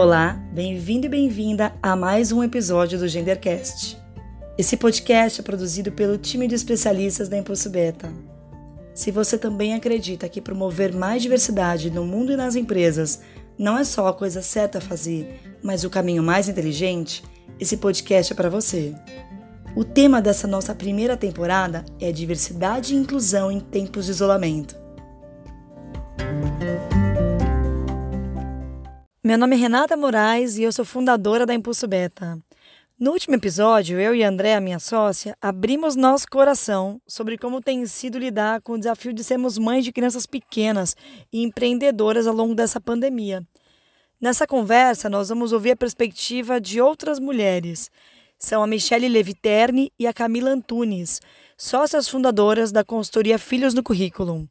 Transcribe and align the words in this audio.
Olá, 0.00 0.40
bem-vindo 0.52 1.06
e 1.06 1.08
bem-vinda 1.08 1.74
a 1.82 1.96
mais 1.96 2.30
um 2.30 2.40
episódio 2.40 3.00
do 3.00 3.08
Gendercast. 3.08 4.00
Esse 4.56 4.76
podcast 4.76 5.40
é 5.40 5.42
produzido 5.42 5.90
pelo 5.90 6.16
time 6.16 6.46
de 6.46 6.54
especialistas 6.54 7.28
da 7.28 7.36
Impulso 7.36 7.68
Beta. 7.68 8.08
Se 8.94 9.10
você 9.10 9.36
também 9.36 9.74
acredita 9.74 10.28
que 10.28 10.40
promover 10.40 10.94
mais 10.94 11.20
diversidade 11.20 11.90
no 11.90 12.04
mundo 12.04 12.30
e 12.30 12.36
nas 12.36 12.54
empresas 12.54 13.22
não 13.58 13.76
é 13.76 13.82
só 13.82 14.06
a 14.06 14.14
coisa 14.14 14.40
certa 14.40 14.78
a 14.78 14.80
fazer, 14.80 15.40
mas 15.64 15.82
o 15.82 15.90
caminho 15.90 16.22
mais 16.22 16.48
inteligente, 16.48 17.24
esse 17.58 17.76
podcast 17.76 18.32
é 18.32 18.36
para 18.36 18.48
você. 18.48 18.94
O 19.74 19.82
tema 19.82 20.22
dessa 20.22 20.46
nossa 20.46 20.76
primeira 20.76 21.16
temporada 21.16 21.84
é 22.00 22.12
diversidade 22.12 22.94
e 22.94 22.96
inclusão 22.96 23.50
em 23.50 23.58
tempos 23.58 24.04
de 24.04 24.12
isolamento. 24.12 24.76
Meu 29.28 29.36
nome 29.36 29.56
é 29.56 29.58
Renata 29.58 29.94
Moraes 29.94 30.56
e 30.56 30.62
eu 30.62 30.72
sou 30.72 30.86
fundadora 30.86 31.44
da 31.44 31.52
Impulso 31.52 31.86
Beta. 31.86 32.38
No 32.98 33.10
último 33.10 33.34
episódio, 33.34 34.00
eu 34.00 34.14
e 34.14 34.24
André, 34.24 34.58
minha 34.58 34.78
sócia, 34.78 35.36
abrimos 35.38 35.94
nosso 35.96 36.26
coração 36.30 36.98
sobre 37.06 37.36
como 37.36 37.60
tem 37.60 37.84
sido 37.84 38.18
lidar 38.18 38.62
com 38.62 38.72
o 38.72 38.78
desafio 38.78 39.12
de 39.12 39.22
sermos 39.22 39.58
mães 39.58 39.84
de 39.84 39.92
crianças 39.92 40.24
pequenas 40.24 40.96
e 41.30 41.42
empreendedoras 41.42 42.26
ao 42.26 42.34
longo 42.34 42.54
dessa 42.54 42.80
pandemia. 42.80 43.46
Nessa 44.18 44.46
conversa, 44.46 45.10
nós 45.10 45.28
vamos 45.28 45.52
ouvir 45.52 45.72
a 45.72 45.76
perspectiva 45.76 46.58
de 46.58 46.80
outras 46.80 47.18
mulheres. 47.18 47.90
São 48.38 48.62
a 48.62 48.66
Michelle 48.66 49.10
Leviterni 49.10 49.92
e 49.98 50.06
a 50.06 50.14
Camila 50.14 50.48
Antunes, 50.48 51.20
sócias 51.54 52.08
fundadoras 52.08 52.72
da 52.72 52.82
consultoria 52.82 53.38
Filhos 53.38 53.74
no 53.74 53.82
Currículo. 53.82 54.48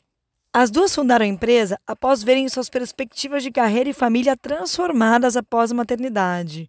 As 0.59 0.71
duas 0.71 0.95
fundaram 0.95 1.23
a 1.23 1.27
empresa 1.27 1.79
após 1.85 2.23
verem 2.23 2.49
suas 2.49 2.67
perspectivas 2.67 3.43
de 3.43 3.51
carreira 3.51 3.91
e 3.91 3.93
família 3.93 4.35
transformadas 4.35 5.37
após 5.37 5.71
a 5.71 5.75
maternidade. 5.75 6.67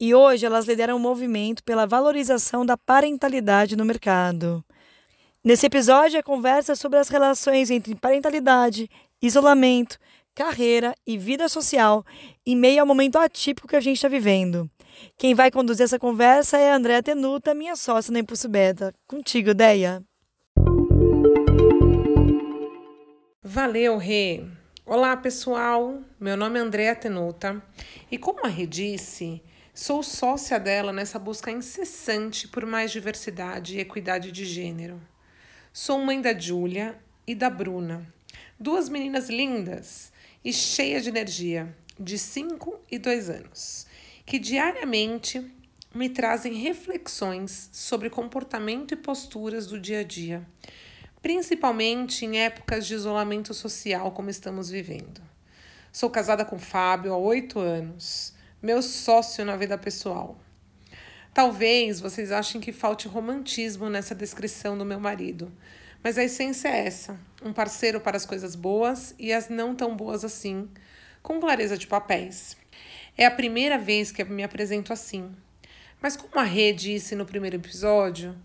E 0.00 0.14
hoje 0.14 0.46
elas 0.46 0.64
lideram 0.64 0.96
um 0.96 0.98
movimento 0.98 1.62
pela 1.64 1.86
valorização 1.86 2.64
da 2.64 2.78
parentalidade 2.78 3.76
no 3.76 3.84
mercado. 3.84 4.64
Nesse 5.44 5.66
episódio, 5.66 6.18
a 6.18 6.22
conversa 6.22 6.72
é 6.72 6.74
sobre 6.74 6.98
as 6.98 7.10
relações 7.10 7.70
entre 7.70 7.94
parentalidade, 7.94 8.88
isolamento, 9.20 9.98
carreira 10.34 10.94
e 11.06 11.18
vida 11.18 11.46
social 11.46 12.06
em 12.46 12.56
meio 12.56 12.80
ao 12.80 12.86
momento 12.86 13.18
atípico 13.18 13.68
que 13.68 13.76
a 13.76 13.80
gente 13.80 13.96
está 13.96 14.08
vivendo. 14.08 14.66
Quem 15.18 15.34
vai 15.34 15.50
conduzir 15.50 15.84
essa 15.84 15.98
conversa 15.98 16.56
é 16.56 16.72
a 16.72 16.76
Andréa 16.76 17.02
Tenuta, 17.02 17.52
minha 17.52 17.76
sócia 17.76 18.10
na 18.10 18.20
Impulso 18.20 18.48
Beta. 18.48 18.94
Contigo, 19.06 19.52
Deia. 19.52 20.02
Valeu, 23.46 23.98
Rê! 23.98 24.42
Olá, 24.86 25.14
pessoal! 25.14 26.02
Meu 26.18 26.34
nome 26.34 26.58
é 26.58 26.62
Andréa 26.62 26.96
Tenuta 26.96 27.62
e, 28.10 28.16
como 28.16 28.46
a 28.46 28.48
Rê 28.48 28.64
disse, 28.66 29.42
sou 29.74 30.02
sócia 30.02 30.58
dela 30.58 30.94
nessa 30.94 31.18
busca 31.18 31.50
incessante 31.50 32.48
por 32.48 32.64
mais 32.64 32.90
diversidade 32.90 33.76
e 33.76 33.80
equidade 33.80 34.32
de 34.32 34.46
gênero. 34.46 34.98
Sou 35.74 35.98
mãe 35.98 36.22
da 36.22 36.32
Júlia 36.32 36.98
e 37.26 37.34
da 37.34 37.50
Bruna, 37.50 38.10
duas 38.58 38.88
meninas 38.88 39.28
lindas 39.28 40.10
e 40.42 40.50
cheias 40.50 41.02
de 41.02 41.10
energia, 41.10 41.76
de 42.00 42.18
5 42.18 42.80
e 42.90 42.98
2 42.98 43.28
anos, 43.28 43.86
que 44.24 44.38
diariamente 44.38 45.54
me 45.94 46.08
trazem 46.08 46.54
reflexões 46.54 47.68
sobre 47.74 48.08
comportamento 48.08 48.94
e 48.94 48.96
posturas 48.96 49.66
do 49.66 49.78
dia 49.78 50.00
a 50.00 50.02
dia 50.02 50.46
principalmente 51.24 52.26
em 52.26 52.38
épocas 52.38 52.86
de 52.86 52.92
isolamento 52.92 53.54
social 53.54 54.12
como 54.12 54.28
estamos 54.28 54.68
vivendo. 54.68 55.22
Sou 55.90 56.10
casada 56.10 56.44
com 56.44 56.58
Fábio 56.58 57.14
há 57.14 57.16
oito 57.16 57.58
anos, 57.58 58.34
meu 58.60 58.82
sócio 58.82 59.42
na 59.42 59.56
vida 59.56 59.78
pessoal. 59.78 60.38
Talvez 61.32 61.98
vocês 61.98 62.30
achem 62.30 62.60
que 62.60 62.72
falte 62.72 63.08
romantismo 63.08 63.88
nessa 63.88 64.14
descrição 64.14 64.76
do 64.76 64.84
meu 64.84 65.00
marido, 65.00 65.50
mas 66.02 66.18
a 66.18 66.24
essência 66.24 66.68
é 66.68 66.88
essa: 66.88 67.18
um 67.42 67.54
parceiro 67.54 68.02
para 68.02 68.18
as 68.18 68.26
coisas 68.26 68.54
boas 68.54 69.14
e 69.18 69.32
as 69.32 69.48
não 69.48 69.74
tão 69.74 69.96
boas 69.96 70.26
assim, 70.26 70.68
com 71.22 71.40
clareza 71.40 71.78
de 71.78 71.86
papéis. 71.86 72.54
É 73.16 73.24
a 73.24 73.30
primeira 73.30 73.78
vez 73.78 74.12
que 74.12 74.22
me 74.24 74.44
apresento 74.44 74.92
assim. 74.92 75.34
Mas 76.02 76.18
como 76.18 76.38
a 76.38 76.44
Rê 76.44 76.70
disse 76.74 77.16
no 77.16 77.24
primeiro 77.24 77.56
episódio, 77.56 78.36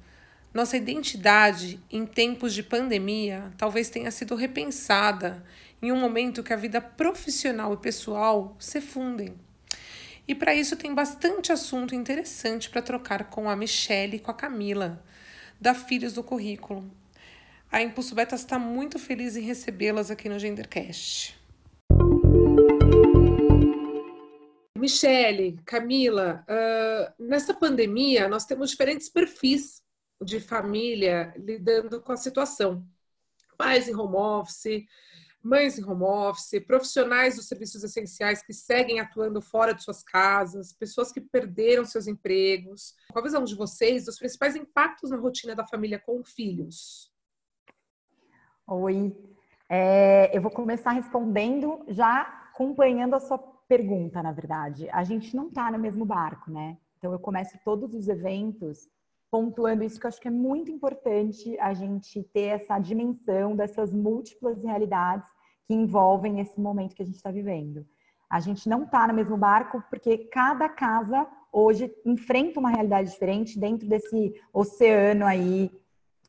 nossa 0.54 0.76
identidade 0.76 1.80
em 1.92 2.06
tempos 2.06 2.54
de 2.54 2.64
pandemia 2.64 3.52
talvez 3.58 3.90
tenha 3.90 4.10
sido 4.10 4.36
repensada 4.36 5.44
em 5.82 5.92
um 5.92 6.00
momento 6.00 6.44
que 6.44 6.52
a 6.52 6.58
vida 6.58 6.82
profissional 6.82 7.74
e 7.74 7.78
pessoal 7.78 8.56
se 8.60 8.82
fundem. 8.82 9.36
E 10.28 10.36
para 10.36 10.54
isso 10.54 10.76
tem 10.76 10.94
bastante 10.94 11.52
assunto 11.52 11.96
interessante 11.96 12.70
para 12.70 12.82
trocar 12.82 13.30
com 13.30 13.50
a 13.50 13.56
Michelle 13.56 14.18
e 14.18 14.20
com 14.20 14.32
a 14.32 14.34
Camila, 14.34 15.04
da 15.60 15.74
Filhos 15.74 16.14
do 16.14 16.24
Currículo. 16.24 16.90
A 17.72 17.82
Impulso 17.82 18.16
Beta 18.16 18.36
está 18.36 18.58
muito 18.58 18.98
feliz 18.98 19.36
em 19.36 19.42
recebê-las 19.42 20.10
aqui 20.10 20.28
no 20.28 20.40
Gendercast. 20.40 21.40
Michele, 24.78 25.60
Camila, 25.66 26.44
uh, 26.48 27.24
nessa 27.24 27.54
pandemia 27.54 28.28
nós 28.28 28.46
temos 28.46 28.72
diferentes 28.72 29.10
perfis 29.10 29.84
de 30.22 30.40
família 30.40 31.34
lidando 31.38 32.02
com 32.02 32.12
a 32.12 32.18
situação. 32.18 32.86
Pais 33.58 33.88
em 33.88 33.96
home 33.96 34.16
office, 34.16 34.86
mães 35.44 35.78
em 35.78 35.84
home 35.84 36.04
office, 36.04 36.66
profissionais 36.66 37.36
dos 37.36 37.48
serviços 37.48 37.84
essenciais 37.84 38.42
que 38.42 38.54
seguem 38.54 39.00
atuando 39.00 39.42
fora 39.42 39.74
de 39.74 39.84
suas 39.84 40.04
casas, 40.04 40.74
pessoas 40.74 41.12
que 41.12 41.22
perderam 41.22 41.86
seus 41.86 42.08
empregos. 42.08 42.96
Qual 43.12 43.24
a 43.24 43.28
visão 43.28 43.44
de 43.44 43.56
vocês 43.56 44.06
dos 44.06 44.18
principais 44.18 44.56
impactos 44.56 45.10
na 45.10 45.18
rotina 45.18 45.56
da 45.56 45.66
família 45.66 46.00
com 46.00 46.24
filhos? 46.24 47.12
Oi, 48.68 49.16
é, 49.68 50.36
eu 50.36 50.42
vou 50.42 50.52
começar 50.52 50.92
respondendo 50.92 51.84
já 51.88 52.22
acompanhando 52.52 53.16
a 53.16 53.20
sua 53.20 53.38
pergunta, 53.68 54.22
na 54.22 54.32
verdade. 54.32 54.90
A 54.90 55.04
gente 55.04 55.36
não 55.36 55.48
está 55.48 55.72
no 55.72 55.80
mesmo 55.80 56.04
barco, 56.06 56.52
né? 56.52 56.78
Então 56.98 57.14
eu 57.14 57.20
começo 57.20 57.58
todos 57.64 57.94
os 57.96 58.08
eventos 58.10 58.90
pontuando 59.32 59.84
isso 59.84 60.00
que 60.00 60.06
eu 60.06 60.10
acho 60.10 60.20
que 60.20 60.28
é 60.28 60.32
muito 60.32 60.72
importante 60.72 61.58
a 61.60 61.74
gente 61.74 62.24
ter 62.34 62.48
essa 62.48 62.80
dimensão 62.80 63.56
dessas 63.56 63.94
múltiplas 63.94 64.62
realidades 64.64 65.30
que 65.68 65.74
envolvem 65.74 66.40
esse 66.40 66.60
momento 66.60 66.96
que 66.96 67.04
a 67.04 67.06
gente 67.06 67.16
está 67.16 67.32
vivendo. 67.32 67.86
A 68.30 68.40
gente 68.40 68.68
não 68.68 68.84
está 68.84 69.08
no 69.08 69.14
mesmo 69.14 69.38
barco 69.38 69.84
porque 69.90 70.18
cada 70.32 70.68
casa 70.68 71.28
hoje 71.52 71.92
enfrenta 72.06 72.60
uma 72.60 72.70
realidade 72.70 73.12
diferente 73.12 73.60
dentro 73.60 73.88
desse 73.88 74.34
oceano 74.54 75.26
aí 75.26 75.72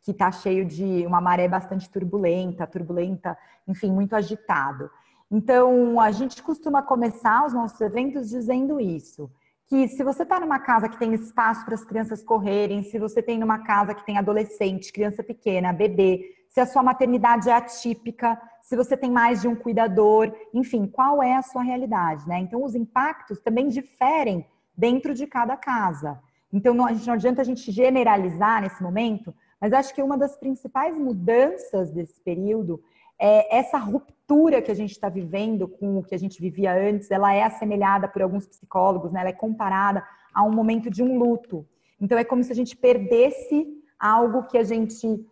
que 0.02 0.12
está 0.12 0.32
cheio 0.32 0.64
de 0.64 1.06
uma 1.06 1.20
maré 1.20 1.46
bastante 1.46 1.90
turbulenta, 1.90 2.66
turbulenta, 2.66 3.36
enfim, 3.68 3.92
muito 3.92 4.14
agitado. 4.14 4.90
Então, 5.30 6.00
a 6.00 6.10
gente 6.10 6.42
costuma 6.42 6.82
começar 6.82 7.46
os 7.46 7.52
nossos 7.52 7.80
eventos 7.80 8.28
dizendo 8.28 8.80
isso 8.80 9.30
que 9.70 9.86
se 9.86 10.02
você 10.02 10.24
está 10.24 10.40
numa 10.40 10.58
casa 10.58 10.88
que 10.88 10.98
tem 10.98 11.14
espaço 11.14 11.64
para 11.64 11.74
as 11.74 11.84
crianças 11.84 12.24
correrem, 12.24 12.82
se 12.82 12.98
você 12.98 13.22
tem 13.22 13.38
numa 13.38 13.60
casa 13.60 13.94
que 13.94 14.04
tem 14.04 14.18
adolescente, 14.18 14.92
criança 14.92 15.22
pequena, 15.22 15.72
bebê, 15.72 16.44
se 16.48 16.58
a 16.58 16.66
sua 16.66 16.82
maternidade 16.82 17.48
é 17.48 17.52
atípica, 17.52 18.36
se 18.60 18.74
você 18.74 18.96
tem 18.96 19.12
mais 19.12 19.40
de 19.40 19.46
um 19.46 19.54
cuidador, 19.54 20.34
enfim, 20.52 20.88
qual 20.88 21.22
é 21.22 21.36
a 21.36 21.42
sua 21.42 21.62
realidade, 21.62 22.26
né? 22.28 22.40
Então, 22.40 22.64
os 22.64 22.74
impactos 22.74 23.38
também 23.38 23.68
diferem 23.68 24.44
dentro 24.76 25.14
de 25.14 25.24
cada 25.24 25.56
casa. 25.56 26.18
Então, 26.52 26.74
não, 26.74 26.86
não 26.92 27.14
adianta 27.14 27.40
a 27.40 27.44
gente 27.44 27.70
generalizar 27.70 28.62
nesse 28.62 28.82
momento, 28.82 29.32
mas 29.60 29.72
acho 29.72 29.94
que 29.94 30.02
uma 30.02 30.18
das 30.18 30.36
principais 30.36 30.98
mudanças 30.98 31.92
desse 31.92 32.20
período 32.22 32.82
é, 33.20 33.58
essa 33.58 33.76
ruptura 33.76 34.62
que 34.62 34.70
a 34.70 34.74
gente 34.74 34.92
está 34.92 35.10
vivendo 35.10 35.68
com 35.68 35.98
o 35.98 36.02
que 36.02 36.14
a 36.14 36.18
gente 36.18 36.40
vivia 36.40 36.72
antes, 36.72 37.10
ela 37.10 37.34
é 37.34 37.42
assemelhada 37.42 38.08
por 38.08 38.22
alguns 38.22 38.46
psicólogos, 38.46 39.12
né? 39.12 39.20
ela 39.20 39.28
é 39.28 39.34
comparada 39.34 40.02
a 40.32 40.42
um 40.42 40.50
momento 40.50 40.88
de 40.88 41.02
um 41.02 41.18
luto. 41.18 41.66
Então 42.00 42.16
é 42.16 42.24
como 42.24 42.42
se 42.42 42.50
a 42.50 42.54
gente 42.54 42.74
perdesse 42.74 43.68
algo 43.98 44.44
que 44.44 44.56
a 44.56 44.64
gente 44.64 45.22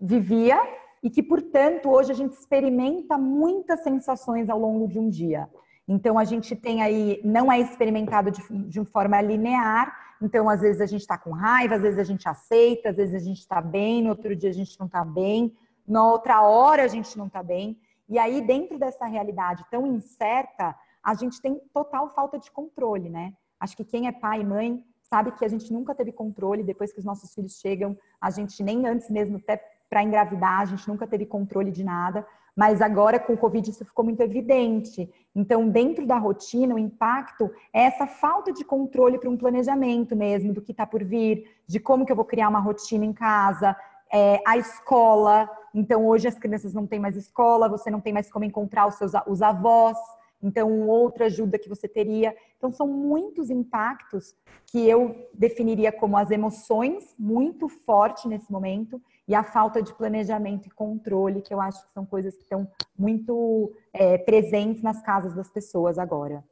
vivia 0.00 0.58
e 1.02 1.10
que, 1.10 1.22
portanto, 1.22 1.90
hoje 1.90 2.12
a 2.12 2.14
gente 2.14 2.32
experimenta 2.32 3.18
muitas 3.18 3.82
sensações 3.82 4.48
ao 4.48 4.58
longo 4.58 4.88
de 4.88 4.98
um 4.98 5.10
dia. 5.10 5.46
Então 5.86 6.18
a 6.18 6.24
gente 6.24 6.56
tem 6.56 6.80
aí, 6.80 7.20
não 7.22 7.52
é 7.52 7.60
experimentado 7.60 8.30
de, 8.30 8.40
de 8.48 8.84
forma 8.86 9.20
linear, 9.20 9.94
então 10.22 10.48
às 10.48 10.62
vezes 10.62 10.80
a 10.80 10.86
gente 10.86 11.02
está 11.02 11.18
com 11.18 11.30
raiva, 11.30 11.74
às 11.74 11.82
vezes 11.82 11.98
a 11.98 12.04
gente 12.04 12.26
aceita, 12.26 12.88
às 12.88 12.96
vezes 12.96 13.14
a 13.14 13.18
gente 13.18 13.40
está 13.40 13.60
bem, 13.60 14.02
no 14.02 14.08
outro 14.08 14.34
dia 14.34 14.48
a 14.48 14.54
gente 14.54 14.80
não 14.80 14.86
está 14.86 15.04
bem 15.04 15.52
na 15.86 16.06
outra 16.06 16.42
hora 16.42 16.84
a 16.84 16.88
gente 16.88 17.16
não 17.16 17.26
está 17.26 17.42
bem. 17.42 17.78
E 18.08 18.18
aí, 18.18 18.40
dentro 18.40 18.78
dessa 18.78 19.06
realidade 19.06 19.64
tão 19.70 19.86
incerta, 19.86 20.74
a 21.02 21.14
gente 21.14 21.40
tem 21.40 21.60
total 21.72 22.08
falta 22.10 22.38
de 22.38 22.50
controle, 22.50 23.08
né? 23.08 23.34
Acho 23.58 23.76
que 23.76 23.84
quem 23.84 24.06
é 24.06 24.12
pai 24.12 24.40
e 24.40 24.44
mãe 24.44 24.84
sabe 25.02 25.32
que 25.32 25.44
a 25.44 25.48
gente 25.48 25.72
nunca 25.72 25.94
teve 25.94 26.12
controle 26.12 26.62
depois 26.62 26.92
que 26.92 26.98
os 26.98 27.04
nossos 27.04 27.32
filhos 27.34 27.58
chegam, 27.58 27.96
a 28.20 28.30
gente 28.30 28.62
nem 28.62 28.86
antes 28.86 29.10
mesmo 29.10 29.36
até 29.36 29.62
para 29.88 30.02
engravidar, 30.02 30.60
a 30.60 30.64
gente 30.64 30.88
nunca 30.88 31.06
teve 31.06 31.24
controle 31.24 31.70
de 31.70 31.84
nada, 31.84 32.26
mas 32.56 32.80
agora 32.80 33.18
com 33.18 33.34
o 33.34 33.38
Covid 33.38 33.68
isso 33.68 33.84
ficou 33.84 34.04
muito 34.04 34.20
evidente. 34.20 35.12
Então, 35.34 35.68
dentro 35.68 36.06
da 36.06 36.16
rotina, 36.16 36.74
o 36.74 36.78
impacto 36.78 37.50
é 37.72 37.82
essa 37.82 38.06
falta 38.06 38.52
de 38.52 38.64
controle 38.64 39.18
para 39.18 39.30
um 39.30 39.36
planejamento 39.36 40.16
mesmo 40.16 40.52
do 40.52 40.62
que 40.62 40.72
está 40.72 40.86
por 40.86 41.04
vir, 41.04 41.50
de 41.66 41.78
como 41.80 42.04
que 42.06 42.12
eu 42.12 42.16
vou 42.16 42.24
criar 42.24 42.48
uma 42.48 42.60
rotina 42.60 43.04
em 43.04 43.12
casa, 43.12 43.76
é, 44.14 44.40
a 44.46 44.56
escola. 44.56 45.50
Então, 45.74 46.06
hoje 46.06 46.28
as 46.28 46.38
crianças 46.38 46.72
não 46.72 46.86
têm 46.86 47.00
mais 47.00 47.16
escola, 47.16 47.68
você 47.68 47.90
não 47.90 48.00
tem 48.00 48.12
mais 48.12 48.30
como 48.30 48.44
encontrar 48.44 48.86
os 48.86 48.94
seus 48.94 49.10
os 49.26 49.42
avós. 49.42 49.98
Então, 50.40 50.86
outra 50.86 51.24
ajuda 51.24 51.58
que 51.58 51.68
você 51.68 51.88
teria. 51.88 52.36
Então, 52.56 52.70
são 52.70 52.86
muitos 52.86 53.50
impactos 53.50 54.36
que 54.66 54.88
eu 54.88 55.28
definiria 55.32 55.90
como 55.90 56.16
as 56.16 56.30
emoções 56.30 57.14
muito 57.18 57.68
forte 57.68 58.28
nesse 58.28 58.52
momento 58.52 59.02
e 59.26 59.34
a 59.34 59.42
falta 59.42 59.82
de 59.82 59.92
planejamento 59.94 60.68
e 60.68 60.70
controle, 60.70 61.42
que 61.42 61.52
eu 61.52 61.60
acho 61.60 61.84
que 61.86 61.92
são 61.92 62.04
coisas 62.04 62.36
que 62.36 62.42
estão 62.42 62.70
muito 62.96 63.74
é, 63.92 64.18
presentes 64.18 64.82
nas 64.82 65.02
casas 65.02 65.34
das 65.34 65.50
pessoas 65.50 65.98
agora. 65.98 66.44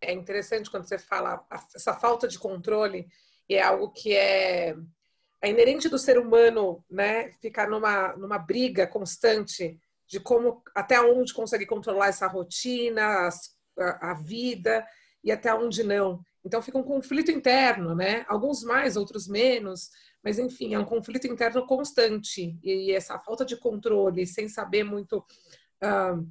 É 0.00 0.12
interessante 0.12 0.70
quando 0.70 0.88
você 0.88 0.98
fala 0.98 1.44
essa 1.74 1.92
falta 1.92 2.26
de 2.26 2.38
controle, 2.38 3.06
e 3.48 3.54
é 3.54 3.62
algo 3.62 3.90
que 3.90 4.14
é, 4.14 4.74
é 5.44 5.50
inerente 5.50 5.88
do 5.88 5.98
ser 5.98 6.18
humano, 6.18 6.82
né? 6.90 7.32
Ficar 7.40 7.68
numa, 7.68 8.16
numa 8.16 8.38
briga 8.38 8.86
constante 8.86 9.78
de 10.06 10.18
como 10.18 10.62
até 10.74 11.00
onde 11.00 11.34
consegue 11.34 11.66
controlar 11.66 12.08
essa 12.08 12.26
rotina, 12.26 13.28
a, 13.78 14.10
a 14.10 14.14
vida 14.14 14.86
e 15.22 15.30
até 15.30 15.54
onde 15.54 15.82
não. 15.82 16.22
Então 16.42 16.62
fica 16.62 16.78
um 16.78 16.82
conflito 16.82 17.30
interno, 17.30 17.94
né? 17.94 18.24
Alguns 18.26 18.62
mais, 18.62 18.96
outros 18.96 19.28
menos, 19.28 19.90
mas 20.22 20.38
enfim, 20.38 20.74
é 20.74 20.78
um 20.78 20.84
conflito 20.84 21.26
interno 21.26 21.66
constante 21.66 22.58
e 22.62 22.92
essa 22.92 23.18
falta 23.18 23.44
de 23.44 23.56
controle, 23.56 24.26
sem 24.26 24.48
saber 24.48 24.82
muito 24.82 25.18
uh, 25.18 26.26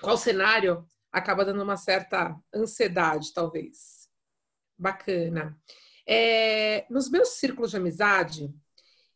qual 0.00 0.18
cenário, 0.18 0.86
acaba 1.10 1.46
dando 1.46 1.62
uma 1.62 1.78
certa 1.78 2.36
ansiedade, 2.54 3.32
talvez. 3.32 4.08
Bacana. 4.78 5.58
É, 6.12 6.86
nos 6.90 7.08
meus 7.08 7.28
círculos 7.38 7.70
de 7.70 7.76
amizade, 7.76 8.52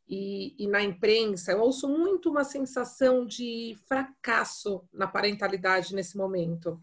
e, 0.09 0.55
e, 0.59 0.69
na 0.69 0.81
imprensa, 0.83 1.51
eu 1.53 1.61
ouço 1.61 1.89
muito 1.89 2.31
uma 2.31 2.45
sensação 2.45 3.27
de 3.27 3.77
fracasso 3.89 4.87
na 4.93 5.09
parentalidade 5.09 5.95
nesse 5.95 6.17
momento. 6.17 6.81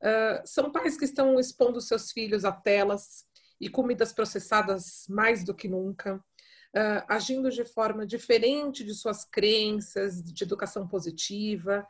Uh, 0.00 0.42
são 0.44 0.72
pais 0.72 0.96
que 0.96 1.04
estão 1.04 1.38
expondo 1.38 1.80
seus 1.80 2.10
filhos 2.10 2.44
a 2.44 2.50
telas 2.50 3.26
e 3.60 3.68
comidas 3.68 4.12
processadas 4.12 5.04
mais 5.08 5.44
do 5.44 5.54
que 5.54 5.68
nunca, 5.68 6.16
uh, 6.16 7.04
agindo 7.06 7.50
de 7.50 7.64
forma 7.64 8.06
diferente 8.06 8.82
de 8.82 8.94
suas 8.94 9.24
crenças 9.24 10.22
de 10.22 10.42
educação 10.42 10.88
positiva, 10.88 11.86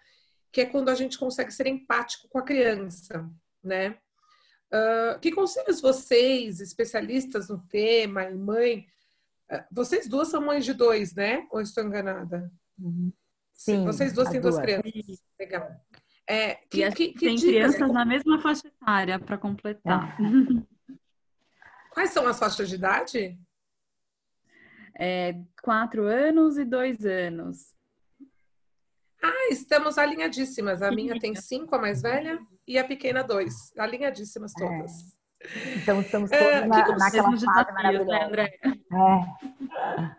que 0.53 0.61
é 0.61 0.67
quando 0.67 0.89
a 0.89 0.95
gente 0.95 1.19
consegue 1.19 1.53
ser 1.53 1.67
empático 1.67 2.29
com 2.29 2.39
a 2.39 2.45
criança, 2.45 3.31
né? 3.63 3.97
Uh, 4.75 5.21
que 5.21 5.31
conselhos 5.31 5.81
vocês, 5.81 6.61
especialistas 6.61 7.49
no 7.49 7.59
tema 7.69 8.25
e 8.25 8.35
mãe, 8.35 8.89
é, 9.49 9.65
vocês 9.71 10.09
duas 10.09 10.29
são 10.29 10.41
mães 10.41 10.65
de 10.65 10.75
dois, 10.75 11.15
né? 11.15 11.47
Ou 11.51 11.61
estou 11.61 11.85
enganada? 11.85 12.51
Uhum. 12.79 13.13
Sim. 13.53 13.85
Vocês 13.85 14.13
duas 14.13 14.29
têm 14.31 14.41
duas, 14.41 14.57
duas 14.57 14.65
crianças. 14.65 15.23
Legal. 15.39 15.71
É, 16.27 16.55
que, 16.55 16.91
que, 16.91 17.13
que 17.13 17.27
tem 17.27 17.37
crianças 17.37 17.93
na 17.93 18.05
mesma 18.05 18.41
faixa 18.41 18.67
etária 18.67 19.19
para 19.19 19.39
completar. 19.39 20.17
É. 20.21 20.95
Quais 21.91 22.11
são 22.11 22.27
as 22.27 22.39
faixas 22.39 22.69
de 22.69 22.75
idade? 22.75 23.39
É, 24.99 25.39
quatro 25.63 26.05
anos 26.05 26.57
e 26.57 26.65
dois 26.65 27.05
anos. 27.05 27.74
Ah, 29.27 29.49
estamos 29.51 29.97
alinhadíssimas. 29.97 30.83
A 30.83 30.91
minha 30.91 31.19
tem 31.19 31.35
cinco, 31.35 31.75
a 31.75 31.79
mais 31.79 32.03
velha, 32.03 32.39
e 32.69 32.79
a 32.79 32.85
pequena 32.85 33.23
dois. 33.23 33.73
Alinhadíssimas 33.79 34.53
todas. 34.53 35.17
É. 35.41 35.75
Então 35.77 36.03
estamos 36.03 36.31
todos 36.31 36.45
é, 36.45 36.67
na, 36.67 36.77
naquela 36.77 37.11
fase 37.11 37.47
né, 37.47 37.67
maravilhosa. 37.73 38.29
Né, 38.29 38.49
é. 38.63 40.17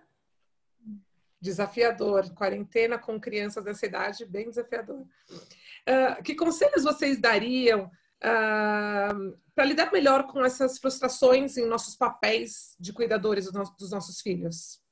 Desafiador. 1.39 2.33
Quarentena 2.33 2.97
com 2.97 3.19
crianças 3.19 3.63
dessa 3.63 3.85
idade, 3.85 4.25
bem 4.25 4.49
desafiador. 4.49 5.01
Uh, 5.01 6.23
que 6.23 6.33
conselhos 6.33 6.83
vocês 6.83 7.19
dariam 7.19 7.85
uh, 7.85 9.37
para 9.53 9.65
lidar 9.65 9.91
melhor 9.91 10.25
com 10.25 10.43
essas 10.43 10.79
frustrações 10.79 11.57
em 11.57 11.67
nossos 11.67 11.95
papéis 11.95 12.75
de 12.79 12.91
cuidadores 12.91 13.51
dos 13.51 13.91
nossos 13.91 14.19
filhos? 14.19 14.83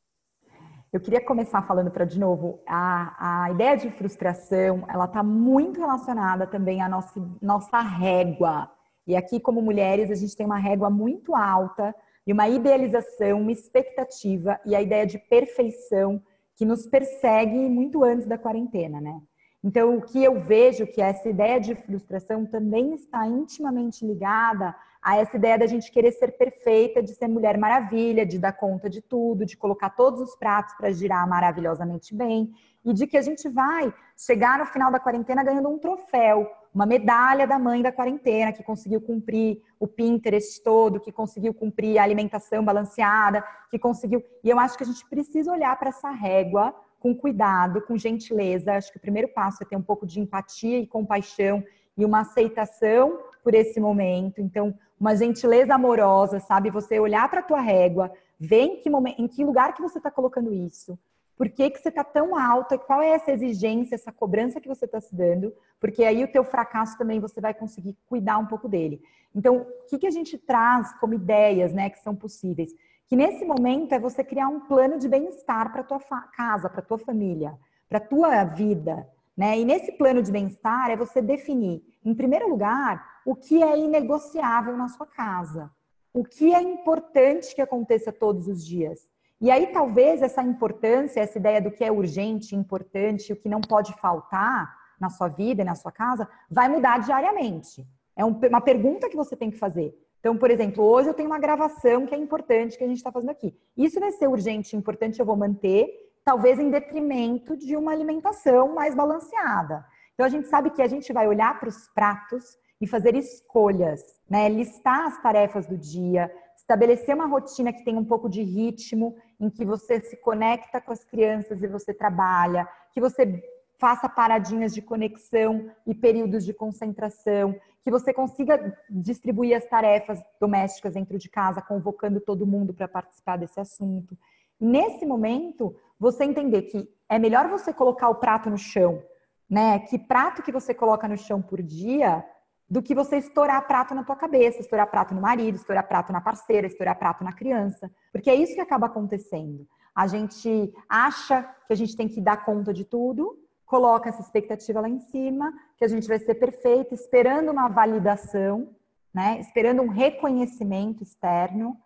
Eu 0.93 0.99
queria 0.99 1.19
começar 1.19 1.63
falando 1.63 1.89
para, 1.89 2.05
de 2.05 2.19
novo, 2.19 2.61
a, 2.67 3.45
a 3.45 3.51
ideia 3.51 3.75
de 3.75 3.89
frustração, 3.89 4.85
ela 4.87 5.05
está 5.05 5.23
muito 5.23 5.79
relacionada 5.79 6.45
também 6.45 6.83
à 6.83 6.87
nossa, 6.87 7.19
nossa 7.41 7.81
régua 7.81 8.69
e 9.05 9.15
aqui, 9.15 9.39
como 9.39 9.59
mulheres, 9.59 10.11
a 10.11 10.15
gente 10.15 10.35
tem 10.35 10.45
uma 10.45 10.59
régua 10.59 10.91
muito 10.91 11.35
alta 11.35 11.93
e 12.27 12.31
uma 12.31 12.47
idealização, 12.47 13.41
uma 13.41 13.51
expectativa 13.51 14.59
e 14.65 14.75
a 14.75 14.81
ideia 14.83 15.05
de 15.05 15.17
perfeição 15.17 16.21
que 16.55 16.63
nos 16.63 16.85
persegue 16.85 17.57
muito 17.67 18.03
antes 18.03 18.27
da 18.27 18.37
quarentena, 18.37 19.01
né? 19.01 19.19
Então, 19.63 19.97
o 19.97 20.01
que 20.01 20.23
eu 20.23 20.39
vejo 20.39 20.85
que 20.85 21.01
essa 21.01 21.27
ideia 21.27 21.59
de 21.59 21.73
frustração 21.73 22.45
também 22.45 22.93
está 22.93 23.25
intimamente 23.27 24.05
ligada 24.05 24.75
a 25.03 25.17
essa 25.17 25.35
ideia 25.35 25.57
da 25.57 25.67
gente 25.67 25.91
querer 25.91 26.13
ser 26.13 26.37
perfeita, 26.37 27.03
de 27.03 27.13
ser 27.13 27.27
mulher 27.27 27.57
maravilha, 27.57 28.25
de 28.25 28.39
dar 28.39 28.53
conta 28.53 28.89
de 28.89 29.01
tudo, 29.01 29.45
de 29.45 29.57
colocar 29.57 29.89
todos 29.89 30.21
os 30.21 30.35
pratos 30.35 30.73
para 30.75 30.91
girar 30.91 31.27
maravilhosamente 31.27 32.15
bem 32.15 32.53
e 32.85 32.93
de 32.93 33.05
que 33.05 33.17
a 33.17 33.21
gente 33.21 33.49
vai 33.49 33.93
chegar 34.15 34.59
no 34.59 34.65
final 34.65 34.91
da 34.91 34.99
quarentena 34.99 35.43
ganhando 35.43 35.69
um 35.69 35.77
troféu, 35.77 36.49
uma 36.73 36.85
medalha 36.85 37.45
da 37.45 37.59
mãe 37.59 37.81
da 37.81 37.91
quarentena, 37.91 38.53
que 38.53 38.63
conseguiu 38.63 39.01
cumprir 39.01 39.61
o 39.79 39.87
Pinterest 39.87 40.63
todo, 40.63 40.99
que 40.99 41.11
conseguiu 41.11 41.53
cumprir 41.53 41.97
a 41.97 42.03
alimentação 42.03 42.63
balanceada, 42.63 43.43
que 43.69 43.77
conseguiu. 43.77 44.23
E 44.43 44.49
eu 44.49 44.57
acho 44.57 44.77
que 44.77 44.83
a 44.83 44.87
gente 44.87 45.05
precisa 45.07 45.51
olhar 45.51 45.77
para 45.77 45.89
essa 45.89 46.09
régua 46.09 46.73
com 46.99 47.13
cuidado, 47.13 47.81
com 47.81 47.97
gentileza. 47.97 48.73
Acho 48.73 48.91
que 48.91 48.97
o 48.97 49.01
primeiro 49.01 49.27
passo 49.33 49.61
é 49.61 49.65
ter 49.65 49.75
um 49.75 49.81
pouco 49.81 50.05
de 50.07 50.19
empatia 50.21 50.79
e 50.79 50.87
compaixão 50.87 51.61
e 51.97 52.05
uma 52.05 52.21
aceitação 52.21 53.19
por 53.43 53.53
esse 53.53 53.79
momento. 53.79 54.41
Então, 54.41 54.73
uma 54.99 55.15
gentileza 55.15 55.75
amorosa, 55.75 56.39
sabe? 56.39 56.69
Você 56.69 56.99
olhar 56.99 57.29
para 57.29 57.39
a 57.41 57.43
tua 57.43 57.59
régua, 57.59 58.11
ver 58.39 58.61
em 58.61 58.75
que, 58.77 58.89
momento, 58.89 59.21
em 59.21 59.27
que 59.27 59.43
lugar 59.43 59.73
que 59.73 59.81
você 59.81 59.97
está 59.97 60.09
colocando 60.09 60.53
isso. 60.53 60.97
Por 61.35 61.49
que, 61.49 61.69
que 61.69 61.79
você 61.79 61.89
está 61.89 62.03
tão 62.03 62.37
alta? 62.37 62.77
Qual 62.77 63.01
é 63.01 63.09
essa 63.09 63.31
exigência, 63.31 63.95
essa 63.95 64.11
cobrança 64.11 64.61
que 64.61 64.67
você 64.67 64.85
está 64.85 65.01
se 65.01 65.13
dando? 65.15 65.53
Porque 65.79 66.03
aí 66.03 66.23
o 66.23 66.31
teu 66.31 66.43
fracasso 66.43 66.97
também 66.97 67.19
você 67.19 67.41
vai 67.41 67.53
conseguir 67.53 67.97
cuidar 68.07 68.37
um 68.37 68.45
pouco 68.45 68.69
dele. 68.69 69.01
Então, 69.35 69.57
o 69.57 69.89
que, 69.89 69.97
que 69.97 70.07
a 70.07 70.11
gente 70.11 70.37
traz 70.37 70.93
como 70.99 71.15
ideias, 71.15 71.73
né, 71.73 71.89
que 71.89 71.99
são 71.99 72.15
possíveis? 72.15 72.71
Que 73.07 73.15
nesse 73.15 73.43
momento 73.43 73.93
é 73.93 73.99
você 73.99 74.23
criar 74.23 74.47
um 74.47 74.61
plano 74.61 74.97
de 74.97 75.09
bem-estar 75.09 75.71
para 75.71 75.83
tua 75.83 75.99
casa, 75.99 76.69
para 76.69 76.81
tua 76.81 76.99
família, 76.99 77.57
para 77.89 77.99
tua 77.99 78.43
vida, 78.45 79.07
né? 79.35 79.57
E 79.59 79.65
nesse 79.65 79.91
plano 79.93 80.21
de 80.21 80.31
bem-estar 80.31 80.91
é 80.91 80.95
você 80.95 81.21
definir, 81.21 81.81
em 82.05 82.13
primeiro 82.13 82.49
lugar, 82.49 83.21
o 83.25 83.35
que 83.35 83.63
é 83.63 83.77
inegociável 83.77 84.77
na 84.77 84.87
sua 84.87 85.05
casa, 85.05 85.71
o 86.13 86.23
que 86.23 86.53
é 86.53 86.61
importante 86.61 87.55
que 87.55 87.61
aconteça 87.61 88.11
todos 88.11 88.47
os 88.47 88.65
dias. 88.65 89.07
E 89.41 89.51
aí, 89.51 89.67
talvez, 89.67 90.21
essa 90.21 90.41
importância, 90.41 91.19
essa 91.19 91.37
ideia 91.37 91.61
do 91.61 91.71
que 91.71 91.83
é 91.83 91.91
urgente, 91.91 92.55
importante, 92.55 93.33
o 93.33 93.35
que 93.35 93.49
não 93.49 93.59
pode 93.59 93.93
faltar 93.99 94.73
na 94.99 95.09
sua 95.09 95.27
vida 95.27 95.61
e 95.61 95.65
na 95.65 95.75
sua 95.75 95.91
casa, 95.91 96.29
vai 96.49 96.69
mudar 96.69 96.99
diariamente. 96.99 97.85
É 98.15 98.23
uma 98.23 98.61
pergunta 98.61 99.09
que 99.09 99.17
você 99.17 99.35
tem 99.35 99.49
que 99.49 99.57
fazer. 99.57 99.93
Então, 100.19 100.37
por 100.37 100.49
exemplo, 100.49 100.81
hoje 100.85 101.09
eu 101.09 101.13
tenho 101.13 101.27
uma 101.27 101.39
gravação 101.39 102.05
que 102.05 102.15
é 102.15 102.17
importante 102.17 102.77
que 102.77 102.83
a 102.83 102.87
gente 102.87 102.97
está 102.97 103.11
fazendo 103.11 103.31
aqui. 103.31 103.53
Isso 103.75 103.99
vai 103.99 104.11
ser 104.11 104.29
urgente 104.29 104.77
importante, 104.77 105.19
eu 105.19 105.25
vou 105.25 105.35
manter, 105.35 105.89
talvez 106.23 106.59
em 106.59 106.69
detrimento 106.69 107.57
de 107.57 107.75
uma 107.75 107.91
alimentação 107.91 108.73
mais 108.73 108.95
balanceada. 108.95 109.85
Então, 110.13 110.25
a 110.25 110.29
gente 110.29 110.47
sabe 110.47 110.69
que 110.69 110.81
a 110.81 110.87
gente 110.87 111.11
vai 111.11 111.27
olhar 111.27 111.59
para 111.59 111.69
os 111.69 111.87
pratos 111.89 112.57
e 112.79 112.87
fazer 112.87 113.15
escolhas, 113.15 114.01
né? 114.29 114.47
Listar 114.49 115.07
as 115.07 115.21
tarefas 115.21 115.65
do 115.65 115.77
dia, 115.77 116.31
estabelecer 116.55 117.15
uma 117.15 117.25
rotina 117.25 117.73
que 117.73 117.83
tem 117.83 117.97
um 117.97 118.05
pouco 118.05 118.29
de 118.29 118.41
ritmo, 118.41 119.15
em 119.39 119.49
que 119.49 119.65
você 119.65 119.99
se 119.99 120.17
conecta 120.17 120.79
com 120.79 120.91
as 120.91 121.03
crianças 121.03 121.61
e 121.61 121.67
você 121.67 121.93
trabalha, 121.93 122.67
que 122.91 123.01
você 123.01 123.43
faça 123.79 124.07
paradinhas 124.07 124.73
de 124.73 124.81
conexão 124.81 125.69
e 125.85 125.93
períodos 125.93 126.45
de 126.45 126.53
concentração, 126.53 127.53
que 127.83 127.91
você 127.91 128.13
consiga 128.13 128.77
distribuir 128.89 129.57
as 129.57 129.65
tarefas 129.65 130.23
domésticas 130.39 130.93
dentro 130.93 131.17
de 131.17 131.29
casa, 131.29 131.61
convocando 131.61 132.21
todo 132.21 132.47
mundo 132.47 132.73
para 132.73 132.87
participar 132.87 133.37
desse 133.37 133.59
assunto. 133.59 134.17
Nesse 134.59 135.05
momento, 135.05 135.75
você 136.03 136.25
entender 136.25 136.63
que 136.63 136.85
é 137.07 137.17
melhor 137.17 137.47
você 137.47 137.71
colocar 137.71 138.09
o 138.09 138.15
prato 138.15 138.49
no 138.49 138.57
chão, 138.57 139.01
né? 139.49 139.79
Que 139.79 139.97
prato 139.97 140.43
que 140.43 140.51
você 140.51 140.73
coloca 140.73 141.07
no 141.07 141.17
chão 141.17 141.41
por 141.41 141.61
dia 141.61 142.21
do 142.69 142.81
que 142.81 142.93
você 142.93 143.17
estourar 143.17 143.65
prato 143.65 143.95
na 143.95 144.03
tua 144.03 144.17
cabeça, 144.17 144.59
estourar 144.59 144.91
prato 144.91 145.15
no 145.15 145.21
marido, 145.21 145.55
estourar 145.55 145.87
prato 145.87 146.11
na 146.11 146.19
parceira, 146.19 146.67
estourar 146.67 146.99
prato 146.99 147.23
na 147.23 147.31
criança. 147.31 147.89
Porque 148.11 148.29
é 148.29 148.35
isso 148.35 148.53
que 148.53 148.59
acaba 148.59 148.87
acontecendo. 148.87 149.65
A 149.95 150.05
gente 150.05 150.73
acha 150.89 151.41
que 151.67 151.71
a 151.71 151.75
gente 151.75 151.95
tem 151.95 152.09
que 152.09 152.19
dar 152.19 152.43
conta 152.43 152.73
de 152.73 152.83
tudo, 152.83 153.39
coloca 153.65 154.09
essa 154.09 154.21
expectativa 154.21 154.81
lá 154.81 154.89
em 154.89 154.99
cima, 154.99 155.53
que 155.77 155.85
a 155.85 155.87
gente 155.87 156.05
vai 156.05 156.19
ser 156.19 156.35
perfeito, 156.35 156.93
esperando 156.93 157.49
uma 157.49 157.69
validação, 157.69 158.75
né? 159.13 159.39
Esperando 159.39 159.81
um 159.81 159.87
reconhecimento 159.87 161.01
externo. 161.01 161.77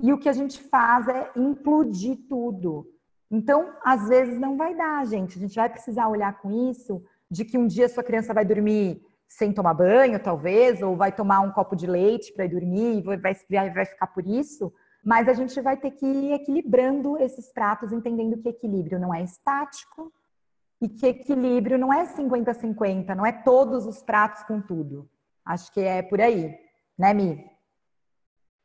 E 0.00 0.10
o 0.10 0.18
que 0.18 0.28
a 0.30 0.32
gente 0.32 0.62
faz 0.62 1.06
é 1.06 1.30
implodir 1.36 2.16
tudo. 2.30 2.91
Então, 3.32 3.72
às 3.82 4.08
vezes 4.08 4.38
não 4.38 4.58
vai 4.58 4.74
dar, 4.74 5.06
gente. 5.06 5.38
A 5.38 5.40
gente 5.40 5.56
vai 5.56 5.70
precisar 5.70 6.06
olhar 6.06 6.38
com 6.38 6.70
isso 6.70 7.02
de 7.30 7.46
que 7.46 7.56
um 7.56 7.66
dia 7.66 7.88
sua 7.88 8.04
criança 8.04 8.34
vai 8.34 8.44
dormir 8.44 9.02
sem 9.26 9.50
tomar 9.50 9.72
banho, 9.72 10.22
talvez, 10.22 10.82
ou 10.82 10.94
vai 10.94 11.10
tomar 11.10 11.40
um 11.40 11.50
copo 11.50 11.74
de 11.74 11.86
leite 11.86 12.30
para 12.34 12.44
ir 12.44 12.50
dormir 12.50 12.98
e 12.98 13.16
vai, 13.16 13.70
vai 13.70 13.86
ficar 13.86 14.08
por 14.08 14.26
isso. 14.26 14.70
Mas 15.02 15.26
a 15.28 15.32
gente 15.32 15.58
vai 15.62 15.78
ter 15.78 15.92
que 15.92 16.04
ir 16.04 16.32
equilibrando 16.32 17.16
esses 17.16 17.50
pratos, 17.50 17.90
entendendo 17.90 18.36
que 18.36 18.50
equilíbrio 18.50 19.00
não 19.00 19.14
é 19.14 19.22
estático 19.22 20.12
e 20.78 20.86
que 20.86 21.06
equilíbrio 21.06 21.78
não 21.78 21.90
é 21.90 22.04
50-50, 22.04 23.14
não 23.14 23.24
é 23.24 23.32
todos 23.32 23.86
os 23.86 24.02
pratos 24.02 24.42
com 24.42 24.60
tudo. 24.60 25.08
Acho 25.42 25.72
que 25.72 25.80
é 25.80 26.02
por 26.02 26.20
aí, 26.20 26.54
né, 26.98 27.14
Mi? 27.14 27.51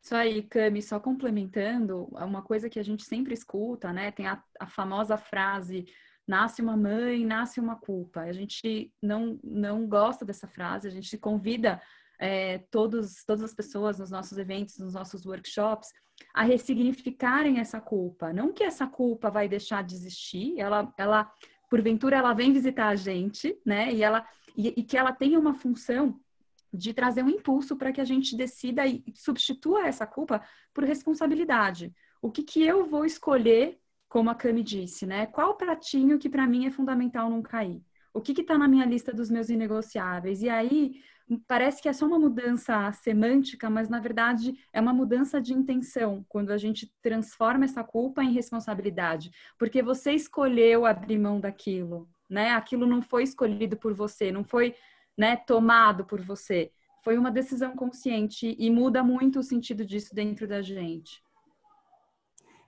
Isso 0.02 0.16
aí, 0.16 0.44
Cami, 0.44 0.82
só 0.82 1.00
complementando, 1.00 2.08
uma 2.12 2.42
coisa 2.42 2.70
que 2.70 2.80
a 2.80 2.84
gente 2.84 3.04
sempre 3.04 3.34
escuta, 3.34 3.92
né? 3.92 4.12
Tem 4.12 4.28
a, 4.28 4.42
a 4.60 4.68
famosa 4.68 5.18
frase 5.18 5.86
nasce 6.28 6.62
uma 6.62 6.76
mãe, 6.76 7.26
nasce 7.26 7.60
uma 7.60 7.78
culpa. 7.78 8.22
A 8.22 8.34
gente 8.34 8.92
não, 9.02 9.40
não 9.44 9.88
gosta 9.88 10.26
dessa 10.26 10.48
frase, 10.48 10.88
a 10.88 10.92
gente 10.92 11.18
convida 11.18 11.82
é, 12.20 12.60
todos, 12.70 13.24
todas 13.26 13.44
as 13.44 13.54
pessoas 13.54 13.98
nos 13.98 14.12
nossos 14.12 14.38
eventos, 14.38 14.78
nos 14.78 14.94
nossos 14.94 15.26
workshops, 15.26 15.90
a 16.34 16.44
ressignificarem 16.44 17.60
essa 17.60 17.80
culpa. 17.80 18.34
Não 18.34 18.52
que 18.52 18.64
essa 18.64 18.86
culpa 18.88 19.30
vai 19.30 19.48
deixar 19.48 19.84
de 19.84 19.96
existir, 19.96 20.60
ela, 20.60 20.94
ela 20.98 21.32
porventura, 21.70 22.18
ela 22.18 22.34
vem 22.34 22.52
visitar 22.52 22.88
a 22.88 22.96
gente, 22.96 23.58
né? 23.66 23.94
E, 23.94 24.04
ela, 24.04 24.28
e, 24.56 24.74
e 24.78 24.84
que 24.84 24.98
ela 24.98 25.14
tenha 25.14 25.40
uma 25.40 25.54
função 25.54 26.20
de 26.78 26.94
trazer 26.94 27.24
um 27.24 27.30
impulso 27.30 27.76
para 27.76 27.92
que 27.92 28.00
a 28.00 28.06
gente 28.06 28.36
decida 28.36 28.86
e 28.86 29.04
substitua 29.16 29.88
essa 29.88 30.06
culpa 30.06 30.42
por 30.74 30.84
responsabilidade. 30.84 31.94
O 32.22 32.32
que, 32.32 32.44
que 32.44 32.64
eu 32.64 32.86
vou 32.86 33.06
escolher, 33.06 33.80
como 34.08 34.30
a 34.30 34.36
Cami 34.36 34.64
disse, 34.64 35.06
né? 35.06 35.26
Qual 35.26 35.56
pratinho 35.56 36.20
que 36.20 36.30
para 36.30 36.48
mim 36.48 36.66
é 36.66 36.72
fundamental 36.72 37.30
não 37.30 37.42
cair? 37.42 37.82
O 38.14 38.22
que 38.22 38.40
está 38.42 38.58
na 38.58 38.68
minha 38.68 38.86
lista 38.86 39.14
dos 39.14 39.30
meus 39.30 39.50
inegociáveis? 39.50 40.42
E 40.42 40.50
aí, 40.50 41.02
parece 41.48 41.82
que 41.82 41.90
é 41.90 41.94
só 41.94 42.06
uma 42.06 42.18
mudança 42.18 42.92
semântica, 42.94 43.70
mas 43.70 43.90
na 43.90 44.00
verdade 44.00 44.58
é 44.72 44.80
uma 44.80 44.94
mudança 44.94 45.42
de 45.42 45.54
intenção 45.54 46.26
quando 46.30 46.52
a 46.52 46.58
gente 46.58 46.92
transforma 47.02 47.66
essa 47.66 47.84
culpa 47.84 48.24
em 48.24 48.32
responsabilidade, 48.32 49.32
porque 49.58 49.82
você 49.82 50.14
escolheu 50.14 50.86
abrir 50.86 51.20
mão 51.20 51.40
daquilo, 51.40 52.10
né? 52.30 52.52
Aquilo 52.52 52.86
não 52.86 53.02
foi 53.02 53.24
escolhido 53.24 53.76
por 53.76 53.94
você, 53.94 54.32
não 54.32 54.44
foi, 54.44 54.74
né, 55.18 55.36
tomado 55.36 56.06
por 56.06 56.22
você. 56.22 56.72
Foi 57.04 57.18
uma 57.18 57.32
decisão 57.32 57.76
consciente 57.76 58.56
e 58.60 58.70
muda 58.70 59.04
muito 59.04 59.40
o 59.40 59.44
sentido 59.44 59.86
disso 59.86 60.14
dentro 60.14 60.48
da 60.48 60.62
gente. 60.62 61.26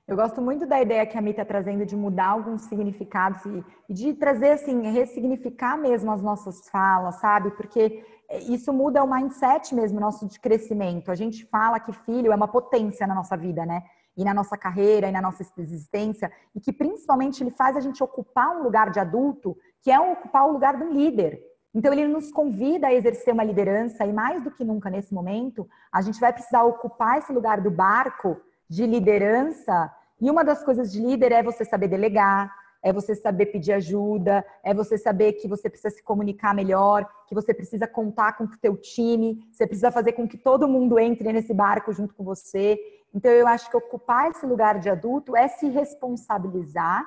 Eu 0.09 0.15
gosto 0.15 0.41
muito 0.41 0.65
da 0.65 0.81
ideia 0.81 1.05
que 1.05 1.15
a 1.15 1.21
Mi 1.21 1.29
está 1.29 1.45
trazendo 1.45 1.85
de 1.85 1.95
mudar 1.95 2.29
alguns 2.29 2.61
significados 2.61 3.45
e, 3.45 3.93
de 3.93 4.15
trazer, 4.15 4.53
assim, 4.53 4.89
ressignificar 4.89 5.77
mesmo 5.77 6.11
as 6.11 6.23
nossas 6.23 6.67
falas, 6.69 7.19
sabe? 7.19 7.51
Porque 7.51 8.03
isso 8.47 8.73
muda 8.73 9.03
o 9.03 9.13
mindset 9.13 9.75
mesmo 9.75 9.99
nosso 9.99 10.27
de 10.27 10.39
crescimento. 10.39 11.11
A 11.11 11.15
gente 11.15 11.45
fala 11.45 11.79
que 11.79 11.93
filho 11.93 12.31
é 12.31 12.35
uma 12.35 12.47
potência 12.47 13.05
na 13.05 13.13
nossa 13.13 13.37
vida, 13.37 13.67
né? 13.67 13.83
E 14.17 14.23
na 14.23 14.33
nossa 14.33 14.57
carreira, 14.57 15.07
e 15.07 15.11
na 15.11 15.21
nossa 15.21 15.45
existência, 15.57 16.31
e 16.55 16.59
que 16.59 16.73
principalmente 16.73 17.43
ele 17.43 17.51
faz 17.51 17.77
a 17.77 17.79
gente 17.79 18.03
ocupar 18.03 18.57
um 18.57 18.63
lugar 18.63 18.89
de 18.89 18.99
adulto, 18.99 19.55
que 19.79 19.91
é 19.91 19.99
ocupar 19.99 20.47
o 20.47 20.51
lugar 20.51 20.75
do 20.75 20.91
líder. 20.91 21.39
Então 21.73 21.93
ele 21.93 22.07
nos 22.07 22.31
convida 22.31 22.87
a 22.87 22.93
exercer 22.93 23.33
uma 23.33 23.43
liderança, 23.43 24.05
e 24.05 24.11
mais 24.11 24.43
do 24.43 24.51
que 24.51 24.63
nunca 24.63 24.89
nesse 24.89 25.13
momento, 25.13 25.67
a 25.91 26.01
gente 26.01 26.19
vai 26.19 26.33
precisar 26.33 26.63
ocupar 26.63 27.19
esse 27.19 27.31
lugar 27.31 27.61
do 27.61 27.69
barco 27.69 28.39
de 28.67 28.85
liderança. 28.85 29.91
E 30.19 30.29
uma 30.29 30.43
das 30.43 30.63
coisas 30.63 30.91
de 30.91 30.99
líder 30.99 31.31
é 31.31 31.43
você 31.43 31.63
saber 31.63 31.87
delegar, 31.87 32.51
é 32.81 32.91
você 32.91 33.13
saber 33.13 33.47
pedir 33.47 33.73
ajuda, 33.73 34.43
é 34.63 34.73
você 34.73 34.97
saber 34.97 35.33
que 35.33 35.47
você 35.47 35.69
precisa 35.69 35.95
se 35.95 36.03
comunicar 36.03 36.55
melhor, 36.55 37.07
que 37.27 37.35
você 37.35 37.53
precisa 37.53 37.87
contar 37.87 38.33
com 38.33 38.45
o 38.45 38.57
teu 38.57 38.75
time, 38.77 39.45
você 39.51 39.67
precisa 39.67 39.91
fazer 39.91 40.13
com 40.13 40.27
que 40.27 40.37
todo 40.37 40.67
mundo 40.67 40.97
entre 40.97 41.31
nesse 41.31 41.53
barco 41.53 41.91
junto 41.93 42.13
com 42.13 42.23
você. 42.23 42.79
Então 43.13 43.31
eu 43.31 43.47
acho 43.47 43.69
que 43.69 43.77
ocupar 43.77 44.31
esse 44.31 44.45
lugar 44.45 44.79
de 44.79 44.89
adulto 44.89 45.35
é 45.35 45.47
se 45.47 45.67
responsabilizar. 45.69 47.05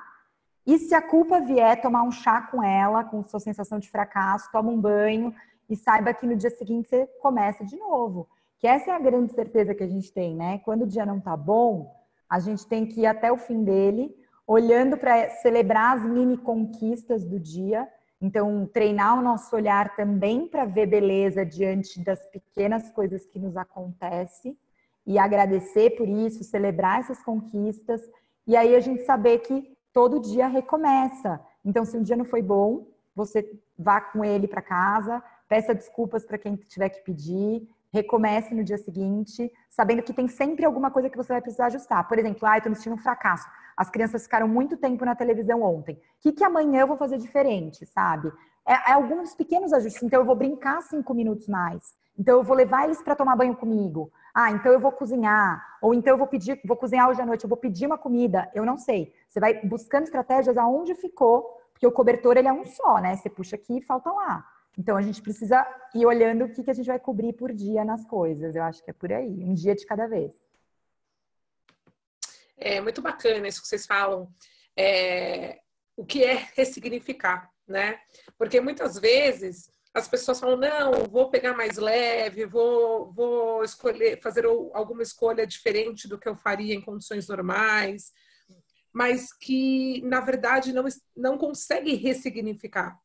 E 0.65 0.77
se 0.77 0.95
a 0.95 1.01
culpa 1.01 1.41
vier, 1.41 1.81
tomar 1.81 2.03
um 2.03 2.11
chá 2.11 2.41
com 2.41 2.63
ela, 2.63 3.03
com 3.03 3.23
sua 3.23 3.39
sensação 3.39 3.79
de 3.79 3.89
fracasso, 3.89 4.49
toma 4.51 4.71
um 4.71 4.79
banho 4.79 5.33
e 5.69 5.75
saiba 5.75 6.13
que 6.13 6.25
no 6.25 6.35
dia 6.35 6.49
seguinte 6.49 6.87
você 6.87 7.05
começa 7.21 7.65
de 7.65 7.75
novo. 7.75 8.27
Que 8.59 8.67
essa 8.67 8.91
é 8.91 8.93
a 8.93 8.99
grande 8.99 9.33
certeza 9.33 9.75
que 9.75 9.83
a 9.83 9.87
gente 9.87 10.11
tem, 10.13 10.35
né? 10.35 10.59
Quando 10.59 10.83
o 10.83 10.87
dia 10.87 11.05
não 11.05 11.19
tá 11.19 11.35
bom, 11.35 11.93
a 12.29 12.39
gente 12.39 12.65
tem 12.65 12.85
que 12.85 13.01
ir 13.01 13.05
até 13.05 13.31
o 13.31 13.37
fim 13.37 13.63
dele 13.63 14.15
olhando 14.47 14.97
para 14.97 15.29
celebrar 15.29 15.97
as 15.97 16.05
mini 16.05 16.37
conquistas 16.37 17.23
do 17.23 17.39
dia. 17.39 17.87
Então, 18.21 18.65
treinar 18.73 19.19
o 19.19 19.21
nosso 19.21 19.53
olhar 19.55 19.95
também 19.95 20.47
para 20.47 20.63
ver 20.63 20.85
beleza 20.85 21.45
diante 21.45 21.99
das 22.01 22.25
pequenas 22.27 22.89
coisas 22.89 23.25
que 23.25 23.37
nos 23.37 23.57
acontecem 23.57 24.57
e 25.05 25.19
agradecer 25.19 25.91
por 25.97 26.07
isso, 26.07 26.43
celebrar 26.43 27.01
essas 27.01 27.21
conquistas. 27.21 28.01
E 28.47 28.55
aí 28.55 28.75
a 28.75 28.79
gente 28.79 29.03
saber 29.03 29.39
que 29.39 29.73
todo 29.93 30.19
dia 30.19 30.47
recomeça. 30.47 31.39
Então, 31.63 31.85
se 31.85 31.95
um 31.95 32.03
dia 32.03 32.17
não 32.17 32.25
foi 32.25 32.41
bom, 32.41 32.87
você 33.15 33.49
vá 33.77 34.01
com 34.01 34.25
ele 34.25 34.47
para 34.47 34.61
casa, 34.61 35.23
peça 35.47 35.73
desculpas 35.73 36.25
para 36.25 36.37
quem 36.37 36.55
tiver 36.55 36.89
que 36.89 37.03
pedir, 37.03 37.67
recomece 37.93 38.55
no 38.55 38.63
dia 38.63 38.77
seguinte, 38.77 39.51
sabendo 39.69 40.01
que 40.01 40.11
tem 40.11 40.27
sempre 40.27 40.65
alguma 40.65 40.89
coisa 40.89 41.09
que 41.09 41.15
você 41.15 41.31
vai 41.31 41.41
precisar 41.41 41.67
ajustar. 41.67 42.07
Por 42.07 42.17
exemplo, 42.17 42.47
ah, 42.47 42.55
eu 42.55 42.57
estou 42.57 42.71
me 42.71 42.75
sentindo 42.75 42.95
um 42.95 42.97
fracasso. 42.97 43.47
As 43.77 43.89
crianças 43.89 44.23
ficaram 44.23 44.47
muito 44.47 44.75
tempo 44.77 45.05
na 45.05 45.15
televisão 45.15 45.61
ontem. 45.61 45.95
O 45.95 45.99
que, 46.21 46.31
que 46.31 46.43
amanhã 46.43 46.81
eu 46.81 46.87
vou 46.87 46.97
fazer 46.97 47.19
diferente, 47.19 47.85
sabe? 47.85 48.31
É, 48.67 48.91
é 48.91 48.93
alguns 48.93 49.35
pequenos 49.35 49.71
ajustes. 49.73 50.01
Então, 50.01 50.21
eu 50.21 50.25
vou 50.25 50.35
brincar 50.35 50.81
cinco 50.81 51.13
minutos 51.13 51.47
mais. 51.47 51.95
Então, 52.17 52.39
eu 52.39 52.43
vou 52.43 52.55
levar 52.55 52.85
eles 52.85 53.01
para 53.01 53.15
tomar 53.15 53.35
banho 53.35 53.55
comigo. 53.55 54.11
Ah, 54.33 54.51
então 54.51 54.71
eu 54.71 54.79
vou 54.79 54.91
cozinhar. 54.91 55.77
Ou 55.81 55.93
então 55.93 56.13
eu 56.13 56.17
vou 56.17 56.27
pedir, 56.27 56.59
vou 56.65 56.75
cozinhar 56.75 57.07
hoje 57.09 57.21
à 57.21 57.25
noite, 57.25 57.43
eu 57.43 57.49
vou 57.49 57.57
pedir 57.57 57.85
uma 57.85 57.97
comida. 57.97 58.49
Eu 58.55 58.65
não 58.65 58.77
sei. 58.77 59.13
Você 59.29 59.39
vai 59.39 59.61
buscando 59.61 60.05
estratégias 60.05 60.57
aonde 60.57 60.95
ficou, 60.95 61.43
porque 61.71 61.85
o 61.85 61.91
cobertor 61.91 62.37
ele 62.37 62.47
é 62.47 62.53
um 62.53 62.65
só, 62.65 62.99
né? 62.99 63.15
Você 63.15 63.29
puxa 63.29 63.55
aqui 63.55 63.77
e 63.77 63.81
falta 63.81 64.11
lá. 64.11 64.43
Então 64.77 64.97
a 64.97 65.01
gente 65.01 65.21
precisa 65.21 65.65
ir 65.93 66.05
olhando 66.05 66.45
o 66.45 66.49
que, 66.49 66.63
que 66.63 66.71
a 66.71 66.73
gente 66.73 66.87
vai 66.87 66.99
cobrir 66.99 67.33
por 67.33 67.53
dia 67.53 67.85
nas 67.85 68.05
coisas. 68.05 68.55
Eu 68.55 68.63
acho 68.63 68.83
que 68.83 68.89
é 68.89 68.93
por 68.93 69.11
aí, 69.13 69.43
um 69.43 69.53
dia 69.53 69.75
de 69.75 69.85
cada 69.85 70.07
vez. 70.07 70.31
É 72.57 72.81
muito 72.81 73.01
bacana 73.01 73.47
isso 73.47 73.61
que 73.61 73.67
vocês 73.67 73.85
falam. 73.85 74.33
É, 74.75 75.59
o 75.95 76.03
que 76.03 76.23
é 76.23 76.47
ressignificar, 76.55 77.51
né? 77.67 77.99
Porque 78.37 78.59
muitas 78.59 78.97
vezes 78.97 79.69
as 79.93 80.07
pessoas 80.07 80.39
falam, 80.39 80.57
não, 80.57 81.05
vou 81.05 81.29
pegar 81.29 81.55
mais 81.55 81.77
leve, 81.77 82.45
vou, 82.45 83.13
vou 83.13 83.63
escolher, 83.63 84.19
fazer 84.21 84.45
alguma 84.45 85.03
escolha 85.03 85.45
diferente 85.45 86.07
do 86.07 86.17
que 86.17 86.27
eu 86.27 86.35
faria 86.35 86.73
em 86.73 86.81
condições 86.81 87.27
normais, 87.27 88.11
mas 88.91 89.31
que, 89.31 90.01
na 90.03 90.19
verdade, 90.19 90.73
não, 90.73 90.85
não 91.15 91.37
consegue 91.37 91.93
ressignificar. 91.93 92.99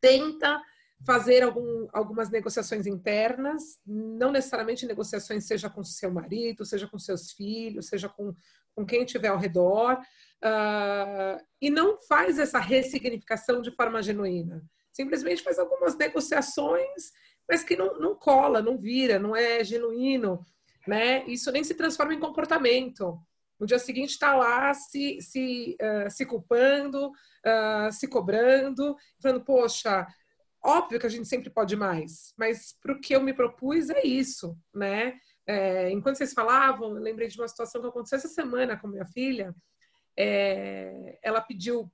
Tenta 0.00 0.62
fazer 1.04 1.42
algum, 1.42 1.88
algumas 1.92 2.30
negociações 2.30 2.86
internas, 2.86 3.78
não 3.84 4.30
necessariamente 4.30 4.86
negociações 4.86 5.44
seja 5.44 5.68
com 5.68 5.82
seu 5.82 6.10
marido, 6.10 6.64
seja 6.64 6.86
com 6.86 6.98
seus 6.98 7.32
filhos, 7.32 7.88
seja 7.88 8.08
com, 8.08 8.34
com 8.74 8.86
quem 8.86 9.02
estiver 9.02 9.28
ao 9.28 9.38
redor, 9.38 9.94
uh, 9.94 11.44
e 11.60 11.68
não 11.68 12.00
faz 12.02 12.38
essa 12.38 12.60
ressignificação 12.60 13.60
de 13.60 13.72
forma 13.72 14.02
genuína. 14.02 14.64
Simplesmente 14.96 15.42
faz 15.42 15.58
algumas 15.58 15.94
negociações, 15.94 17.12
mas 17.46 17.62
que 17.62 17.76
não, 17.76 17.98
não 17.98 18.14
cola, 18.14 18.62
não 18.62 18.78
vira, 18.78 19.18
não 19.18 19.36
é 19.36 19.62
genuíno, 19.62 20.42
né? 20.86 21.22
Isso 21.26 21.52
nem 21.52 21.62
se 21.62 21.74
transforma 21.74 22.14
em 22.14 22.18
comportamento. 22.18 23.18
No 23.60 23.66
dia 23.66 23.78
seguinte 23.78 24.10
está 24.10 24.34
lá 24.34 24.72
se, 24.72 25.20
se, 25.20 25.76
uh, 25.80 26.10
se 26.10 26.24
culpando, 26.24 27.08
uh, 27.08 27.92
se 27.92 28.08
cobrando, 28.08 28.96
falando, 29.20 29.44
poxa, 29.44 30.06
Óbvio 30.66 30.98
que 30.98 31.06
a 31.06 31.08
gente 31.08 31.28
sempre 31.28 31.48
pode 31.48 31.76
mais, 31.76 32.34
mas 32.36 32.76
para 32.82 32.92
o 32.92 33.00
que 33.00 33.14
eu 33.14 33.20
me 33.20 33.32
propus 33.32 33.88
é 33.88 34.04
isso, 34.04 34.58
né? 34.74 35.16
É, 35.46 35.92
enquanto 35.92 36.16
vocês 36.16 36.32
falavam, 36.32 36.96
eu 36.96 37.00
lembrei 37.00 37.28
de 37.28 37.38
uma 37.40 37.46
situação 37.46 37.80
que 37.80 37.86
aconteceu 37.86 38.18
essa 38.18 38.26
semana 38.26 38.76
com 38.76 38.88
minha 38.88 39.06
filha. 39.06 39.54
É, 40.18 41.20
ela 41.22 41.40
pediu, 41.40 41.88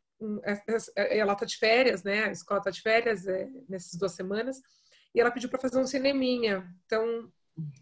ela 0.94 1.32
está 1.32 1.44
de 1.44 1.56
férias, 1.56 2.02
né? 2.02 2.24
A 2.24 2.32
escola 2.32 2.58
está 2.60 2.70
de 2.70 2.80
férias 2.80 3.26
é, 3.26 3.48
nessas 3.68 3.98
duas 3.98 4.12
semanas, 4.12 4.60
e 5.14 5.20
ela 5.20 5.30
pediu 5.30 5.48
para 5.48 5.60
fazer 5.60 5.78
um 5.78 5.86
cineminha. 5.86 6.66
Então, 6.86 7.30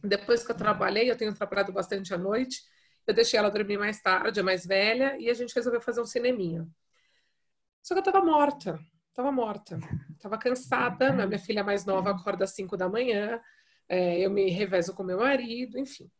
depois 0.03 0.45
que 0.45 0.51
eu 0.51 0.57
trabalhei, 0.57 1.11
eu 1.11 1.17
tenho 1.17 1.35
trabalhado 1.35 1.73
bastante 1.73 2.13
à 2.13 2.19
noite, 2.19 2.63
eu 3.07 3.15
deixei 3.15 3.39
ela 3.39 3.51
dormir 3.51 3.79
mais 3.79 4.01
tarde, 4.01 4.41
a 4.41 4.43
mais 4.43 4.67
velha, 4.67 5.17
e 5.19 5.31
a 5.31 5.35
gente 5.35 5.55
resolveu 5.55 5.81
fazer 5.81 6.01
um 6.01 6.07
cineminha. 6.07 6.67
Só 7.83 7.95
que 7.95 7.99
eu 8.01 8.05
estava 8.05 8.25
morta 8.25 8.79
Tava 9.15 9.33
morta. 9.33 9.79
Tava 10.19 10.39
cansada. 10.39 11.13
Minha 11.27 11.39
filha 11.39 11.65
mais 11.65 11.85
nova 11.85 12.11
acorda 12.11 12.45
às 12.45 12.55
5 12.55 12.77
da 12.77 12.89
manhã. 12.89 13.41
É, 13.89 14.19
eu 14.21 14.31
me 14.31 14.49
revezo 14.51 14.95
com 14.95 15.03
meu 15.03 15.19
marido, 15.19 15.79
enfim. 15.79 16.11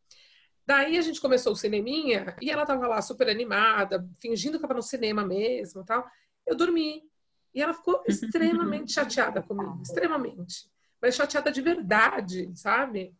Daí 0.65 0.97
a 0.97 1.01
gente 1.01 1.19
começou 1.19 1.53
o 1.53 1.55
cineminha 1.55 2.35
e 2.41 2.51
ela 2.51 2.65
tava 2.65 2.87
lá 2.87 3.01
super 3.01 3.29
animada, 3.29 4.07
fingindo 4.19 4.57
que 4.57 4.61
tava 4.61 4.75
no 4.75 4.83
cinema 4.83 5.25
mesmo 5.25 5.83
tal. 5.83 6.05
Eu 6.45 6.55
dormi. 6.55 7.03
E 7.53 7.61
ela 7.61 7.73
ficou 7.73 8.01
extremamente 8.07 8.93
chateada 8.93 9.41
comigo, 9.41 9.81
extremamente. 9.81 10.69
Mas 11.01 11.15
chateada 11.15 11.51
de 11.51 11.61
verdade, 11.61 12.51
sabe? 12.55 13.15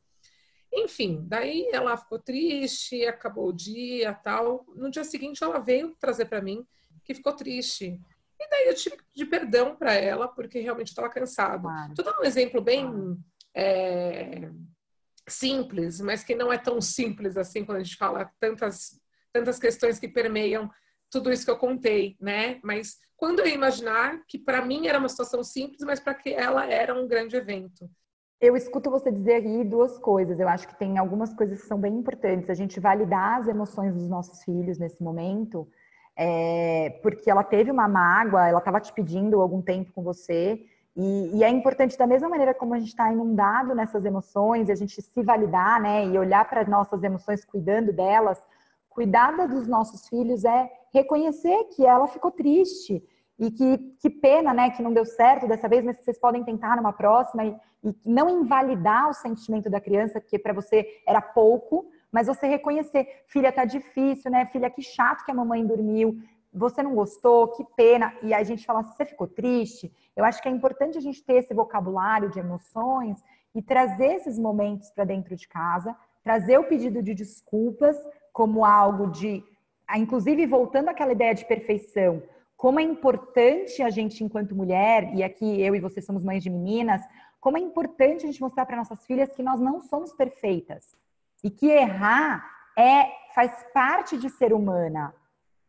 Enfim, 0.74 1.26
daí 1.28 1.68
ela 1.74 1.98
ficou 1.98 2.18
triste, 2.18 3.06
acabou 3.06 3.50
o 3.50 3.54
dia, 3.54 4.14
tal. 4.14 4.66
No 4.76 4.90
dia 4.90 5.04
seguinte 5.04 5.44
ela 5.44 5.60
veio 5.60 5.96
trazer 6.00 6.26
para 6.26 6.42
mim 6.42 6.66
que 7.04 7.14
ficou 7.14 7.34
triste. 7.34 8.00
E 8.40 8.50
daí 8.50 8.68
eu 8.68 8.76
tive 8.76 8.98
pedir 8.98 9.26
perdão 9.30 9.76
para 9.76 9.94
ela, 9.94 10.28
porque 10.28 10.60
realmente 10.60 10.88
estava 10.88 11.10
cansada. 11.10 11.62
Claro. 11.62 11.94
Tô 11.94 12.04
dando 12.04 12.22
um 12.22 12.26
exemplo 12.26 12.62
bem 12.62 12.86
claro. 12.86 13.18
é, 13.54 14.50
simples, 15.32 16.00
mas 16.02 16.24
que 16.24 16.36
não 16.36 16.52
é 16.52 16.58
tão 16.58 16.82
simples 16.82 17.38
assim 17.38 17.66
quando 17.66 17.78
a 17.80 17.84
gente 17.84 17.98
fala 17.98 18.32
tantas, 18.40 19.00
tantas 19.32 19.60
questões 19.60 20.00
que 20.00 20.08
permeiam 20.08 20.70
tudo 21.10 21.32
isso 21.32 21.46
que 21.46 21.52
eu 21.52 21.58
contei, 21.58 22.16
né? 22.20 22.60
Mas 22.64 22.98
quando 23.18 23.40
eu 23.40 23.48
imaginar 23.48 24.24
que 24.28 24.40
para 24.40 24.66
mim 24.66 24.88
era 24.88 24.98
uma 24.98 25.10
situação 25.10 25.44
simples, 25.44 25.82
mas 25.82 26.00
para 26.00 26.16
que 26.16 26.34
ela 26.34 26.66
era 26.66 26.94
um 26.94 27.08
grande 27.08 27.36
evento. 27.36 27.90
Eu 28.40 28.56
escuto 28.56 28.90
você 28.90 29.12
dizer 29.12 29.34
aí 29.36 29.64
duas 29.64 30.00
coisas. 30.00 30.40
Eu 30.40 30.50
acho 30.50 30.68
que 30.68 30.80
tem 30.80 30.98
algumas 30.98 31.32
coisas 31.32 31.62
que 31.62 31.68
são 31.68 31.80
bem 31.80 31.94
importantes. 31.94 32.50
A 32.50 32.56
gente 32.56 32.80
validar 32.80 33.40
as 33.40 33.48
emoções 33.48 33.94
dos 33.94 34.10
nossos 34.10 34.44
filhos 34.44 34.80
nesse 34.80 35.04
momento, 35.04 35.68
é, 36.18 37.00
porque 37.04 37.30
ela 37.30 37.44
teve 37.44 37.70
uma 37.70 37.88
mágoa, 37.88 38.48
ela 38.48 38.58
estava 38.58 38.80
te 38.80 38.92
pedindo 38.92 39.40
algum 39.40 39.62
tempo 39.62 39.92
com 39.94 40.02
você. 40.02 40.66
E, 40.96 41.38
e, 41.38 41.44
é 41.44 41.50
importante, 41.50 41.98
da 41.98 42.06
mesma 42.06 42.28
maneira 42.28 42.54
como 42.54 42.74
a 42.74 42.80
gente 42.80 42.90
está 42.90 43.12
inundado 43.12 43.74
nessas 43.74 44.04
emoções, 44.04 44.70
a 44.70 44.76
gente 44.76 45.02
se 45.02 45.24
validar, 45.24 45.82
né, 45.82 46.06
e 46.06 46.18
olhar 46.18 46.48
para 46.50 46.68
nossas 46.68 47.02
emoções, 47.02 47.46
cuidando 47.46 47.94
delas, 47.94 48.44
cuidar 48.90 49.32
dos 49.48 49.68
nossos 49.68 50.08
filhos 50.10 50.44
é 50.44 50.70
reconhecer 50.94 51.64
que 51.76 51.86
ela 51.86 52.08
ficou 52.08 52.30
triste 52.30 53.02
e 53.40 53.50
que, 53.50 53.78
que 54.00 54.10
pena, 54.10 54.54
né, 54.54 54.70
que 54.70 54.84
não 54.84 54.94
deu 54.94 55.06
certo 55.06 55.48
dessa 55.48 55.68
vez, 55.68 55.84
mas 55.84 55.98
vocês 55.98 56.20
podem 56.20 56.44
tentar 56.44 56.76
numa 56.76 56.92
próxima 56.92 57.46
e, 57.46 57.56
e 57.84 57.96
não 58.06 58.42
invalidar 58.42 59.10
o 59.10 59.14
sentimento 59.14 59.70
da 59.70 59.80
criança, 59.80 60.20
que 60.20 60.38
para 60.38 60.54
você 60.54 60.86
era 61.08 61.22
pouco, 61.22 61.90
mas 62.12 62.28
você 62.28 62.46
reconhecer, 62.48 63.24
filha, 63.28 63.52
tá 63.52 63.64
difícil, 63.64 64.30
né, 64.30 64.46
filha, 64.48 64.70
que 64.70 64.82
chato 64.82 65.24
que 65.24 65.32
a 65.32 65.34
mamãe 65.34 65.66
dormiu, 65.66 66.18
você 66.54 66.84
não 66.84 66.94
gostou, 66.94 67.48
que 67.50 67.64
pena, 67.76 68.14
e 68.22 68.34
a 68.34 68.44
gente 68.44 68.66
fala, 68.66 68.84
você 68.84 69.06
ficou 69.06 69.28
triste. 69.28 69.92
Eu 70.16 70.26
acho 70.26 70.42
que 70.42 70.50
é 70.50 70.52
importante 70.52 70.98
a 70.98 71.02
gente 71.02 71.24
ter 71.24 71.36
esse 71.36 71.54
vocabulário 71.54 72.30
de 72.30 72.40
emoções 72.40 73.24
e 73.56 73.62
trazer 73.62 74.16
esses 74.16 74.38
momentos 74.38 74.90
para 74.92 75.04
dentro 75.04 75.36
de 75.36 75.48
casa, 75.48 75.96
trazer 76.24 76.58
o 76.58 76.66
pedido 76.66 77.02
de 77.02 77.14
desculpas 77.14 77.98
como 78.34 78.66
algo 78.66 79.08
de, 79.08 79.44
inclusive 79.96 80.46
voltando 80.46 80.90
àquela 80.90 81.12
ideia 81.12 81.34
de 81.34 81.46
perfeição, 81.46 82.22
como 82.56 82.80
é 82.80 82.84
importante 82.84 83.82
a 83.82 83.90
gente, 83.90 84.24
enquanto 84.24 84.56
mulher, 84.56 85.16
e 85.16 85.24
aqui 85.24 85.62
eu 85.62 85.76
e 85.76 85.80
você 85.80 86.02
somos 86.02 86.24
mães 86.24 86.44
de 86.44 86.50
meninas, 86.50 87.02
como 87.40 87.58
é 87.58 87.60
importante 87.60 88.24
a 88.24 88.28
gente 88.28 88.40
mostrar 88.40 88.66
para 88.68 88.78
nossas 88.78 89.04
filhas 89.06 89.34
que 89.34 89.42
nós 89.42 89.60
não 89.60 89.80
somos 89.80 90.14
perfeitas 90.14 90.96
e 91.44 91.50
que 91.50 91.68
errar 91.68 92.46
é 92.78 93.10
faz 93.34 93.52
parte 93.74 94.16
de 94.16 94.30
ser 94.30 94.54
humana 94.54 95.14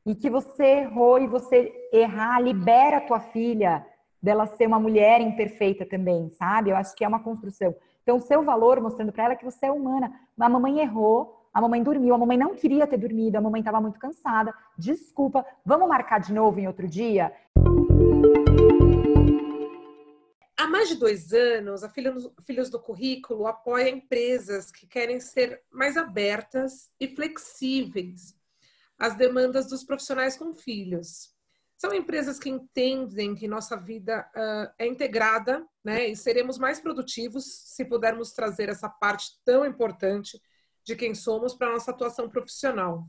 e 0.05 0.15
que 0.15 0.29
você 0.29 0.65
errou 0.65 1.19
e 1.19 1.27
você 1.27 1.73
errar 1.93 2.41
libera 2.41 2.99
a 2.99 3.01
tua 3.01 3.21
filha 3.21 3.87
dela 4.21 4.47
ser 4.47 4.67
uma 4.67 4.79
mulher 4.79 5.21
imperfeita 5.21 5.85
também, 5.85 6.31
sabe? 6.31 6.71
Eu 6.71 6.77
acho 6.77 6.95
que 6.95 7.05
é 7.05 7.09
uma 7.09 7.23
construção. 7.23 7.75
Então, 8.03 8.17
o 8.17 8.21
seu 8.21 8.43
valor 8.43 8.81
mostrando 8.81 9.13
para 9.13 9.25
ela 9.25 9.37
que 9.37 9.45
você 9.45 9.67
é 9.67 9.73
humana. 9.73 10.13
A 10.39 10.49
mamãe 10.49 10.81
errou, 10.81 11.49
a 11.53 11.61
mamãe 11.61 11.83
dormiu, 11.83 12.15
a 12.15 12.19
mamãe 12.19 12.37
não 12.37 12.55
queria 12.55 12.87
ter 12.87 12.99
dormido, 12.99 13.37
a 13.37 13.41
mamãe 13.41 13.61
estava 13.61 13.81
muito 13.81 13.99
cansada. 13.99 14.53
Desculpa, 14.77 15.45
vamos 15.65 15.89
marcar 15.89 16.19
de 16.19 16.33
novo 16.33 16.59
em 16.59 16.67
outro 16.67 16.89
dia? 16.89 17.33
Há 20.57 20.67
mais 20.69 20.89
de 20.89 20.97
dois 20.97 21.33
anos, 21.33 21.83
a 21.83 21.89
Filhos 21.89 22.71
do 22.71 22.79
Currículo 22.79 23.47
apoia 23.47 23.91
empresas 23.91 24.71
que 24.71 24.87
querem 24.87 25.19
ser 25.19 25.61
mais 25.73 25.97
abertas 25.97 26.91
e 27.01 27.09
flexíveis 27.09 28.37
às 29.03 29.17
demandas 29.17 29.67
dos 29.67 29.83
profissionais 29.83 30.37
com 30.37 30.55
filhos. 30.55 31.35
São 31.77 31.93
empresas 31.93 32.39
que 32.39 32.49
entendem 32.49 33.35
que 33.35 33.49
nossa 33.49 33.77
vida 33.77 34.25
uh, 34.37 34.73
é 34.79 34.87
integrada 34.87 35.67
né, 35.83 36.07
e 36.07 36.15
seremos 36.15 36.57
mais 36.57 36.79
produtivos 36.79 37.45
se 37.45 37.85
pudermos 37.85 38.31
trazer 38.31 38.69
essa 38.69 38.89
parte 38.89 39.41
tão 39.45 39.67
importante 39.67 40.41
de 40.85 40.95
quem 40.95 41.17
somos 41.17 41.53
para 41.53 41.73
nossa 41.73 41.91
atuação 41.91 42.31
profissional. 42.31 43.05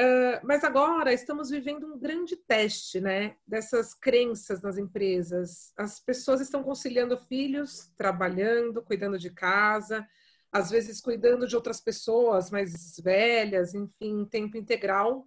Uh, 0.00 0.42
mas 0.42 0.64
agora 0.64 1.12
estamos 1.12 1.48
vivendo 1.48 1.86
um 1.86 1.96
grande 1.96 2.34
teste, 2.34 3.00
né, 3.00 3.36
dessas 3.46 3.94
crenças 3.94 4.60
nas 4.62 4.78
empresas. 4.78 5.72
As 5.76 6.00
pessoas 6.00 6.40
estão 6.40 6.64
conciliando 6.64 7.16
filhos, 7.16 7.92
trabalhando, 7.96 8.82
cuidando 8.82 9.16
de 9.16 9.30
casa, 9.30 10.04
às 10.52 10.70
vezes 10.70 11.00
cuidando 11.00 11.46
de 11.46 11.54
outras 11.54 11.80
pessoas 11.80 12.50
mais 12.50 12.98
velhas, 13.02 13.74
enfim, 13.74 14.20
em 14.20 14.24
tempo 14.24 14.56
integral, 14.56 15.26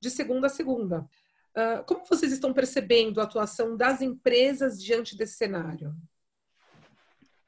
de 0.00 0.10
segunda 0.10 0.46
a 0.48 0.50
segunda. 0.50 1.08
Uh, 1.56 1.82
como 1.86 2.04
vocês 2.04 2.32
estão 2.32 2.52
percebendo 2.52 3.20
a 3.20 3.24
atuação 3.24 3.76
das 3.76 4.02
empresas 4.02 4.82
diante 4.82 5.16
desse 5.16 5.36
cenário? 5.36 5.94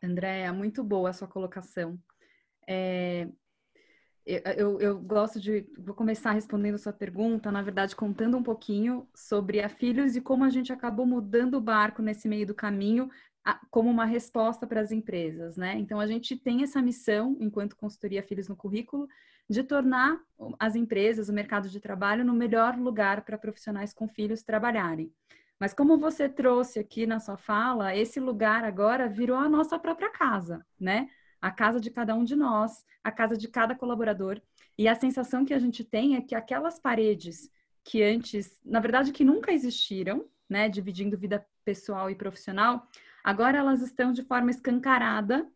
Andréa, 0.02 0.52
muito 0.52 0.82
boa 0.82 1.10
a 1.10 1.12
sua 1.12 1.28
colocação. 1.28 1.98
É, 2.66 3.28
eu, 4.56 4.78
eu, 4.78 5.00
gosto 5.00 5.40
de. 5.40 5.66
Vou 5.78 5.94
começar 5.94 6.32
respondendo 6.32 6.74
a 6.74 6.78
sua 6.78 6.92
pergunta, 6.92 7.50
na 7.50 7.62
verdade, 7.62 7.96
contando 7.96 8.36
um 8.36 8.42
pouquinho 8.42 9.08
sobre 9.14 9.60
a 9.60 9.70
Filhos 9.70 10.16
e 10.16 10.20
como 10.20 10.44
a 10.44 10.50
gente 10.50 10.70
acabou 10.70 11.06
mudando 11.06 11.54
o 11.54 11.60
barco 11.60 12.02
nesse 12.02 12.28
meio 12.28 12.46
do 12.46 12.54
caminho 12.54 13.10
como 13.70 13.90
uma 13.90 14.04
resposta 14.04 14.66
para 14.66 14.80
as 14.80 14.92
empresas, 14.92 15.56
né? 15.56 15.76
Então, 15.78 16.00
a 16.00 16.06
gente 16.06 16.36
tem 16.36 16.62
essa 16.62 16.82
missão, 16.82 17.36
enquanto 17.40 17.76
consultoria 17.76 18.22
Filhos 18.22 18.48
no 18.48 18.56
Currículo, 18.56 19.08
de 19.48 19.62
tornar 19.62 20.20
as 20.58 20.76
empresas, 20.76 21.28
o 21.28 21.32
mercado 21.32 21.68
de 21.68 21.80
trabalho, 21.80 22.24
no 22.24 22.34
melhor 22.34 22.76
lugar 22.76 23.22
para 23.22 23.38
profissionais 23.38 23.94
com 23.94 24.06
filhos 24.06 24.42
trabalharem. 24.42 25.12
Mas 25.58 25.72
como 25.72 25.98
você 25.98 26.28
trouxe 26.28 26.78
aqui 26.78 27.06
na 27.06 27.18
sua 27.18 27.36
fala, 27.36 27.96
esse 27.96 28.20
lugar 28.20 28.64
agora 28.64 29.08
virou 29.08 29.36
a 29.36 29.48
nossa 29.48 29.78
própria 29.78 30.10
casa, 30.10 30.64
né? 30.78 31.08
a 31.40 31.50
casa 31.50 31.80
de 31.80 31.90
cada 31.90 32.14
um 32.14 32.24
de 32.24 32.36
nós, 32.36 32.84
a 33.02 33.10
casa 33.10 33.36
de 33.36 33.48
cada 33.48 33.74
colaborador. 33.74 34.40
E 34.76 34.88
a 34.88 34.94
sensação 34.94 35.44
que 35.44 35.54
a 35.54 35.58
gente 35.58 35.84
tem 35.84 36.16
é 36.16 36.20
que 36.20 36.34
aquelas 36.34 36.78
paredes 36.78 37.50
que 37.84 38.02
antes, 38.02 38.60
na 38.64 38.80
verdade, 38.80 39.12
que 39.12 39.24
nunca 39.24 39.52
existiram, 39.52 40.26
né, 40.48 40.68
dividindo 40.68 41.16
vida 41.16 41.46
pessoal 41.64 42.10
e 42.10 42.14
profissional, 42.14 42.86
agora 43.28 43.58
elas 43.58 43.82
estão 43.82 44.10
de 44.10 44.22
forma 44.22 44.50
escancarada, 44.50 45.46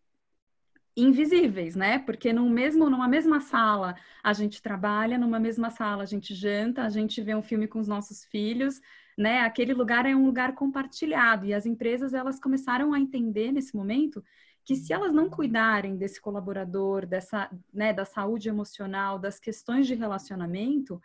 invisíveis, 0.95 1.75
né? 1.75 1.99
Porque 2.01 2.31
no 2.31 2.47
mesmo, 2.51 2.91
numa 2.91 3.09
mesma 3.09 3.41
sala 3.41 3.95
a 4.23 4.35
gente 4.35 4.61
trabalha, 4.61 5.17
numa 5.17 5.41
mesma 5.41 5.71
sala 5.71 6.03
a 6.03 6.07
gente 6.07 6.35
janta, 6.35 6.83
a 6.83 6.91
gente 6.91 7.23
vê 7.23 7.35
um 7.35 7.43
filme 7.43 7.67
com 7.67 7.81
os 7.81 7.89
nossos 7.89 8.27
filhos, 8.27 8.79
né? 9.17 9.41
Aquele 9.41 9.73
lugar 9.73 10.05
é 10.05 10.15
um 10.15 10.27
lugar 10.27 10.55
compartilhado 10.55 11.47
e 11.47 11.55
as 11.55 11.65
empresas 11.65 12.13
elas 12.13 12.39
começaram 12.39 12.93
a 12.93 13.01
entender 13.01 13.51
nesse 13.51 13.75
momento 13.75 14.23
que 14.67 14.77
se 14.77 14.93
elas 14.93 15.11
não 15.11 15.31
cuidarem 15.31 15.97
desse 15.97 16.21
colaborador, 16.21 17.07
dessa, 17.07 17.51
né, 17.73 17.95
da 17.95 18.05
saúde 18.05 18.51
emocional, 18.51 19.19
das 19.19 19.41
questões 19.41 19.87
de 19.87 19.95
relacionamento, 19.95 21.01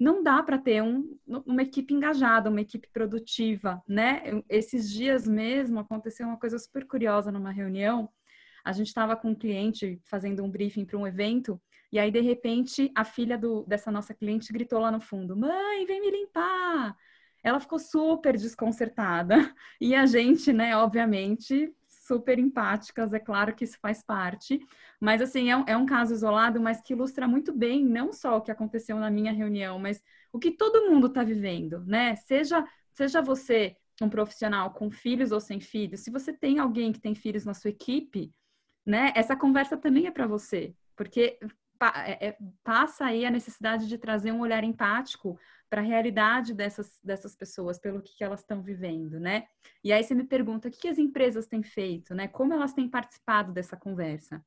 não 0.00 0.22
dá 0.22 0.42
para 0.42 0.56
ter 0.56 0.82
um, 0.82 1.14
uma 1.44 1.62
equipe 1.62 1.92
engajada, 1.92 2.48
uma 2.48 2.62
equipe 2.62 2.88
produtiva, 2.90 3.82
né? 3.86 4.22
Esses 4.48 4.90
dias 4.90 5.28
mesmo 5.28 5.78
aconteceu 5.78 6.26
uma 6.26 6.38
coisa 6.38 6.58
super 6.58 6.86
curiosa 6.86 7.30
numa 7.30 7.52
reunião. 7.52 8.08
A 8.64 8.72
gente 8.72 8.86
estava 8.86 9.14
com 9.14 9.28
um 9.28 9.34
cliente 9.34 10.00
fazendo 10.06 10.42
um 10.42 10.50
briefing 10.50 10.86
para 10.86 10.96
um 10.96 11.06
evento 11.06 11.60
e 11.92 11.98
aí 11.98 12.10
de 12.10 12.20
repente 12.20 12.90
a 12.94 13.04
filha 13.04 13.36
do, 13.36 13.64
dessa 13.66 13.90
nossa 13.90 14.14
cliente 14.14 14.50
gritou 14.54 14.78
lá 14.80 14.90
no 14.90 15.02
fundo: 15.02 15.36
"Mãe, 15.36 15.84
vem 15.84 16.00
me 16.00 16.10
limpar!" 16.10 16.96
Ela 17.42 17.60
ficou 17.60 17.78
super 17.78 18.38
desconcertada 18.38 19.34
e 19.78 19.94
a 19.94 20.06
gente, 20.06 20.50
né, 20.50 20.74
obviamente, 20.76 21.70
super 22.10 22.40
empáticas, 22.40 23.12
é 23.12 23.20
claro 23.20 23.54
que 23.54 23.62
isso 23.62 23.78
faz 23.80 24.02
parte, 24.02 24.60
mas 25.00 25.22
assim, 25.22 25.48
é 25.48 25.56
um, 25.56 25.64
é 25.64 25.76
um 25.76 25.86
caso 25.86 26.12
isolado, 26.12 26.60
mas 26.60 26.80
que 26.80 26.92
ilustra 26.92 27.28
muito 27.28 27.52
bem 27.52 27.84
não 27.84 28.12
só 28.12 28.38
o 28.38 28.40
que 28.40 28.50
aconteceu 28.50 28.96
na 28.98 29.08
minha 29.08 29.32
reunião, 29.32 29.78
mas 29.78 30.02
o 30.32 30.38
que 30.40 30.50
todo 30.50 30.90
mundo 30.90 31.06
está 31.06 31.22
vivendo, 31.22 31.84
né? 31.86 32.16
Seja, 32.16 32.66
seja 32.92 33.22
você 33.22 33.76
um 34.02 34.08
profissional 34.08 34.72
com 34.72 34.90
filhos 34.90 35.30
ou 35.30 35.38
sem 35.38 35.60
filhos, 35.60 36.00
se 36.00 36.10
você 36.10 36.32
tem 36.32 36.58
alguém 36.58 36.90
que 36.90 37.00
tem 37.00 37.14
filhos 37.14 37.44
na 37.44 37.54
sua 37.54 37.70
equipe, 37.70 38.32
né? 38.84 39.12
Essa 39.14 39.36
conversa 39.36 39.76
também 39.76 40.06
é 40.08 40.10
para 40.10 40.26
você, 40.26 40.74
porque 40.96 41.38
é, 42.06 42.28
é, 42.28 42.38
passa 42.62 43.06
aí 43.06 43.24
a 43.24 43.30
necessidade 43.30 43.88
de 43.88 43.98
trazer 43.98 44.32
um 44.32 44.40
olhar 44.40 44.62
empático 44.64 45.38
para 45.68 45.80
a 45.80 45.84
realidade 45.84 46.52
dessas, 46.52 46.98
dessas 47.02 47.34
pessoas, 47.36 47.78
pelo 47.78 48.02
que, 48.02 48.16
que 48.16 48.24
elas 48.24 48.40
estão 48.40 48.60
vivendo, 48.60 49.20
né? 49.20 49.46
E 49.82 49.92
aí 49.92 50.02
você 50.02 50.14
me 50.14 50.24
pergunta 50.24 50.68
o 50.68 50.70
que, 50.70 50.80
que 50.80 50.88
as 50.88 50.98
empresas 50.98 51.46
têm 51.46 51.62
feito, 51.62 52.14
né? 52.14 52.26
Como 52.26 52.52
elas 52.52 52.72
têm 52.72 52.88
participado 52.88 53.52
dessa 53.52 53.76
conversa? 53.76 54.44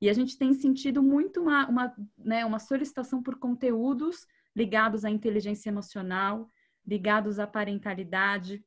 E 0.00 0.10
a 0.10 0.12
gente 0.12 0.36
tem 0.36 0.52
sentido 0.52 1.02
muito 1.02 1.40
uma, 1.40 1.66
uma, 1.68 1.94
né, 2.18 2.44
uma 2.44 2.58
solicitação 2.58 3.22
por 3.22 3.38
conteúdos 3.38 4.26
ligados 4.54 5.04
à 5.04 5.10
inteligência 5.10 5.70
emocional, 5.70 6.50
ligados 6.86 7.38
à 7.38 7.46
parentalidade, 7.46 8.62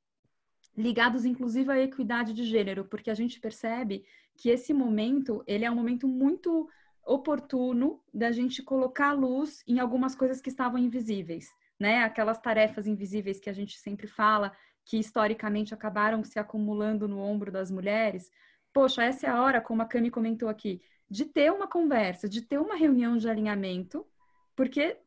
ligados 0.75 1.25
inclusive 1.25 1.71
à 1.71 1.79
equidade 1.79 2.33
de 2.33 2.43
gênero, 2.43 2.85
porque 2.85 3.09
a 3.09 3.13
gente 3.13 3.39
percebe 3.39 4.05
que 4.35 4.49
esse 4.49 4.73
momento, 4.73 5.43
ele 5.45 5.65
é 5.65 5.71
um 5.71 5.75
momento 5.75 6.07
muito 6.07 6.69
oportuno 7.07 8.01
da 8.13 8.31
gente 8.31 8.61
colocar 8.61 9.13
luz 9.13 9.63
em 9.65 9.79
algumas 9.79 10.13
coisas 10.13 10.41
que 10.41 10.49
estavam 10.49 10.77
invisíveis, 10.77 11.47
né? 11.79 12.03
Aquelas 12.03 12.39
tarefas 12.39 12.85
invisíveis 12.85 13.39
que 13.39 13.49
a 13.49 13.53
gente 13.53 13.79
sempre 13.79 14.07
fala, 14.07 14.51
que 14.85 14.97
historicamente 14.97 15.73
acabaram 15.73 16.23
se 16.23 16.37
acumulando 16.37 17.07
no 17.07 17.19
ombro 17.19 17.51
das 17.51 17.71
mulheres. 17.71 18.29
Poxa, 18.73 19.03
essa 19.03 19.25
é 19.27 19.29
a 19.29 19.41
hora, 19.41 19.61
como 19.61 19.81
a 19.81 19.85
Cami 19.85 20.11
comentou 20.11 20.49
aqui, 20.49 20.81
de 21.09 21.25
ter 21.25 21.51
uma 21.51 21.67
conversa, 21.67 22.27
de 22.27 22.41
ter 22.41 22.59
uma 22.59 22.75
reunião 22.75 23.17
de 23.17 23.29
alinhamento, 23.29 24.05
porque, 24.55 24.97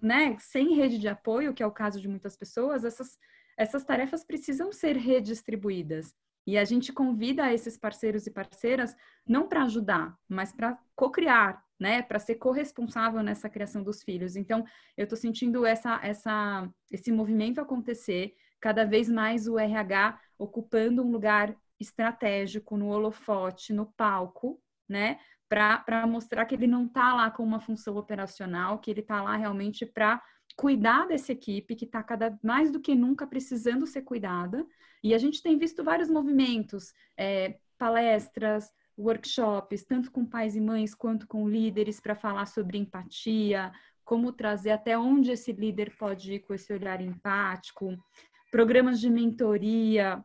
né, 0.00 0.36
sem 0.38 0.74
rede 0.74 0.98
de 0.98 1.08
apoio, 1.08 1.52
que 1.52 1.62
é 1.62 1.66
o 1.66 1.70
caso 1.70 2.00
de 2.00 2.08
muitas 2.08 2.36
pessoas, 2.36 2.84
essas, 2.84 3.18
essas 3.56 3.84
tarefas 3.84 4.24
precisam 4.24 4.72
ser 4.72 4.96
redistribuídas. 4.96 6.14
E 6.46 6.58
a 6.58 6.64
gente 6.64 6.92
convida 6.92 7.52
esses 7.52 7.76
parceiros 7.76 8.26
e 8.26 8.30
parceiras 8.30 8.96
não 9.26 9.48
para 9.48 9.62
ajudar, 9.62 10.16
mas 10.28 10.52
para 10.52 10.78
co-criar, 10.96 11.62
né? 11.78 12.02
Para 12.02 12.18
ser 12.18 12.36
corresponsável 12.36 13.22
nessa 13.22 13.48
criação 13.48 13.82
dos 13.82 14.02
filhos. 14.02 14.36
Então, 14.36 14.64
eu 14.96 15.04
estou 15.04 15.16
sentindo 15.16 15.64
essa, 15.64 16.00
essa, 16.02 16.68
esse 16.90 17.12
movimento 17.12 17.60
acontecer, 17.60 18.34
cada 18.60 18.84
vez 18.84 19.08
mais 19.08 19.46
o 19.46 19.58
RH 19.58 20.20
ocupando 20.38 21.02
um 21.02 21.10
lugar 21.10 21.56
estratégico 21.78 22.76
no 22.76 22.88
holofote, 22.88 23.72
no 23.72 23.86
palco, 23.86 24.60
né? 24.88 25.18
Para 25.52 26.06
mostrar 26.06 26.46
que 26.46 26.54
ele 26.54 26.66
não 26.66 26.86
está 26.86 27.12
lá 27.12 27.30
com 27.30 27.42
uma 27.42 27.60
função 27.60 27.98
operacional, 27.98 28.78
que 28.78 28.90
ele 28.90 29.00
está 29.00 29.20
lá 29.20 29.36
realmente 29.36 29.84
para 29.84 30.22
cuidar 30.56 31.06
dessa 31.06 31.32
equipe 31.32 31.76
que 31.76 31.84
está 31.84 32.02
cada 32.02 32.38
mais 32.42 32.70
do 32.70 32.80
que 32.80 32.94
nunca 32.94 33.26
precisando 33.26 33.86
ser 33.86 34.00
cuidada. 34.00 34.66
E 35.04 35.12
a 35.12 35.18
gente 35.18 35.42
tem 35.42 35.58
visto 35.58 35.84
vários 35.84 36.08
movimentos, 36.08 36.94
é, 37.18 37.58
palestras, 37.76 38.72
workshops, 38.96 39.84
tanto 39.84 40.10
com 40.10 40.24
pais 40.24 40.56
e 40.56 40.60
mães 40.60 40.94
quanto 40.94 41.26
com 41.26 41.46
líderes, 41.46 42.00
para 42.00 42.14
falar 42.14 42.46
sobre 42.46 42.78
empatia, 42.78 43.70
como 44.06 44.32
trazer 44.32 44.70
até 44.70 44.96
onde 44.96 45.32
esse 45.32 45.52
líder 45.52 45.94
pode 45.98 46.32
ir 46.32 46.38
com 46.40 46.54
esse 46.54 46.72
olhar 46.72 47.02
empático, 47.02 47.94
programas 48.50 48.98
de 48.98 49.10
mentoria. 49.10 50.24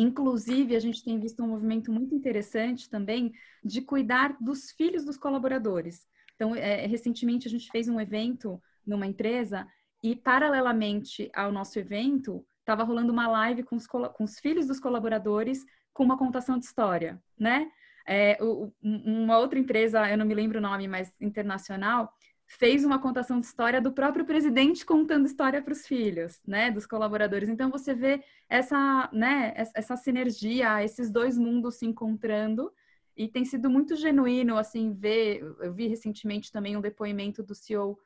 Inclusive, 0.00 0.74
a 0.74 0.80
gente 0.80 1.04
tem 1.04 1.20
visto 1.20 1.44
um 1.44 1.48
movimento 1.48 1.92
muito 1.92 2.14
interessante 2.14 2.88
também 2.88 3.34
de 3.62 3.82
cuidar 3.82 4.34
dos 4.40 4.70
filhos 4.70 5.04
dos 5.04 5.18
colaboradores. 5.18 6.08
Então, 6.34 6.56
é, 6.56 6.86
recentemente 6.86 7.46
a 7.46 7.50
gente 7.50 7.70
fez 7.70 7.86
um 7.86 8.00
evento 8.00 8.58
numa 8.86 9.06
empresa 9.06 9.68
e, 10.02 10.16
paralelamente 10.16 11.30
ao 11.34 11.52
nosso 11.52 11.78
evento, 11.78 12.42
estava 12.60 12.82
rolando 12.82 13.12
uma 13.12 13.28
live 13.28 13.62
com 13.62 13.76
os, 13.76 13.86
com 13.86 14.24
os, 14.24 14.38
filhos 14.38 14.66
dos 14.66 14.80
colaboradores 14.80 15.66
com 15.92 16.02
uma 16.02 16.16
contação 16.16 16.58
de 16.58 16.64
história, 16.64 17.22
né? 17.38 17.70
É, 18.08 18.38
uma 18.82 19.36
outra 19.36 19.58
empresa, 19.58 20.08
eu 20.08 20.16
não 20.16 20.24
me 20.24 20.34
lembro 20.34 20.58
o 20.58 20.62
nome, 20.62 20.88
mas 20.88 21.12
internacional, 21.20 22.10
fez 22.50 22.84
uma 22.84 22.98
contação 22.98 23.38
de 23.38 23.46
história 23.46 23.80
do 23.80 23.92
próprio 23.92 24.24
presidente 24.24 24.84
contando 24.84 25.24
história 25.24 25.62
para 25.62 25.72
os 25.72 25.86
filhos, 25.86 26.40
né, 26.44 26.68
dos 26.68 26.84
colaboradores. 26.84 27.48
Então 27.48 27.70
você 27.70 27.94
vê 27.94 28.24
essa, 28.48 29.08
né, 29.12 29.54
essa 29.56 29.96
sinergia, 29.96 30.82
esses 30.82 31.12
dois 31.12 31.38
mundos 31.38 31.76
se 31.76 31.86
encontrando 31.86 32.72
e 33.16 33.28
tem 33.28 33.44
sido 33.44 33.70
muito 33.70 33.94
genuíno 33.94 34.58
assim 34.58 34.92
ver. 34.92 35.40
Eu 35.60 35.72
vi 35.72 35.86
recentemente 35.86 36.50
também 36.50 36.76
um 36.76 36.80
depoimento 36.80 37.40
do 37.40 37.54
CEO 37.54 37.96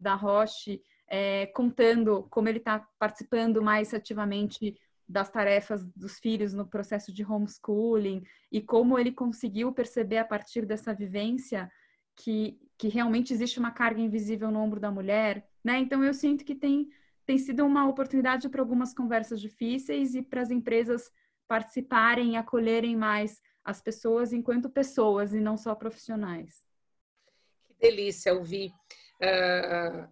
da 0.00 0.14
Roche, 0.14 0.80
é, 1.08 1.46
contando 1.46 2.24
como 2.30 2.48
ele 2.48 2.58
está 2.58 2.86
participando 3.00 3.60
mais 3.60 3.92
ativamente 3.92 4.76
das 5.08 5.28
tarefas 5.28 5.84
dos 5.96 6.20
filhos 6.20 6.54
no 6.54 6.64
processo 6.64 7.12
de 7.12 7.24
homeschooling 7.24 8.22
e 8.52 8.60
como 8.60 8.96
ele 8.96 9.10
conseguiu 9.10 9.72
perceber 9.72 10.18
a 10.18 10.24
partir 10.24 10.64
dessa 10.64 10.94
vivência 10.94 11.68
que, 12.18 12.60
que 12.76 12.88
realmente 12.88 13.32
existe 13.32 13.58
uma 13.58 13.70
carga 13.70 14.00
invisível 14.00 14.50
no 14.50 14.60
ombro 14.60 14.80
da 14.80 14.90
mulher, 14.90 15.48
né? 15.62 15.78
Então 15.78 16.02
eu 16.02 16.12
sinto 16.12 16.44
que 16.44 16.54
tem, 16.54 16.90
tem 17.24 17.38
sido 17.38 17.64
uma 17.64 17.88
oportunidade 17.88 18.48
para 18.48 18.60
algumas 18.60 18.92
conversas 18.92 19.40
difíceis 19.40 20.14
e 20.14 20.22
para 20.22 20.42
as 20.42 20.50
empresas 20.50 21.10
participarem 21.46 22.32
e 22.32 22.36
acolherem 22.36 22.96
mais 22.96 23.40
as 23.64 23.80
pessoas 23.80 24.32
enquanto 24.32 24.68
pessoas 24.68 25.32
e 25.32 25.40
não 25.40 25.56
só 25.56 25.74
profissionais. 25.74 26.66
Que 27.68 27.74
delícia 27.88 28.34
ouvir 28.34 28.72
uh, 29.22 30.08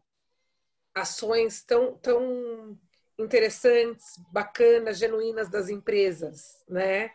ações 0.95 1.65
tão, 1.65 1.97
tão 1.99 2.79
interessantes, 3.19 4.05
bacanas, 4.31 4.99
genuínas 4.99 5.49
das 5.49 5.69
empresas, 5.69 6.63
né? 6.69 7.07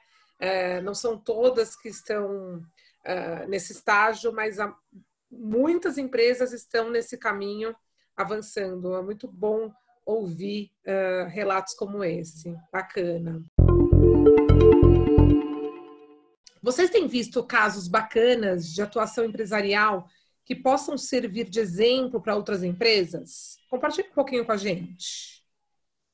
Uh, 0.42 0.82
não 0.84 0.96
são 0.96 1.18
todas 1.18 1.76
que 1.76 1.88
estão 1.88 2.62
uh, 3.06 3.48
nesse 3.48 3.74
estágio, 3.74 4.34
mas 4.34 4.60
há, 4.60 4.76
muitas 5.30 5.98
empresas 5.98 6.52
estão 6.52 6.90
nesse 6.90 7.18
caminho 7.18 7.76
avançando. 8.16 8.96
É 8.96 9.02
muito 9.02 9.28
bom 9.28 9.72
ouvir 10.06 10.72
uh, 10.86 11.30
relatos 11.30 11.74
como 11.74 12.04
esse. 12.04 12.56
Bacana. 12.72 13.44
Vocês 16.62 16.92
têm 16.92 17.08
visto 17.08 17.44
casos 17.44 17.88
bacanas 17.88 18.72
de 18.72 18.82
atuação 18.82 19.26
empresarial 19.26 20.08
que 20.46 20.56
possam 20.56 20.98
servir 20.98 21.50
de 21.50 21.60
exemplo 21.60 22.22
para 22.22 22.36
outras 22.36 22.62
empresas? 22.64 23.58
Compartilhe 23.70 24.10
um 24.10 24.14
pouquinho 24.14 24.46
com 24.46 24.52
a 24.52 24.58
gente. 24.58 25.42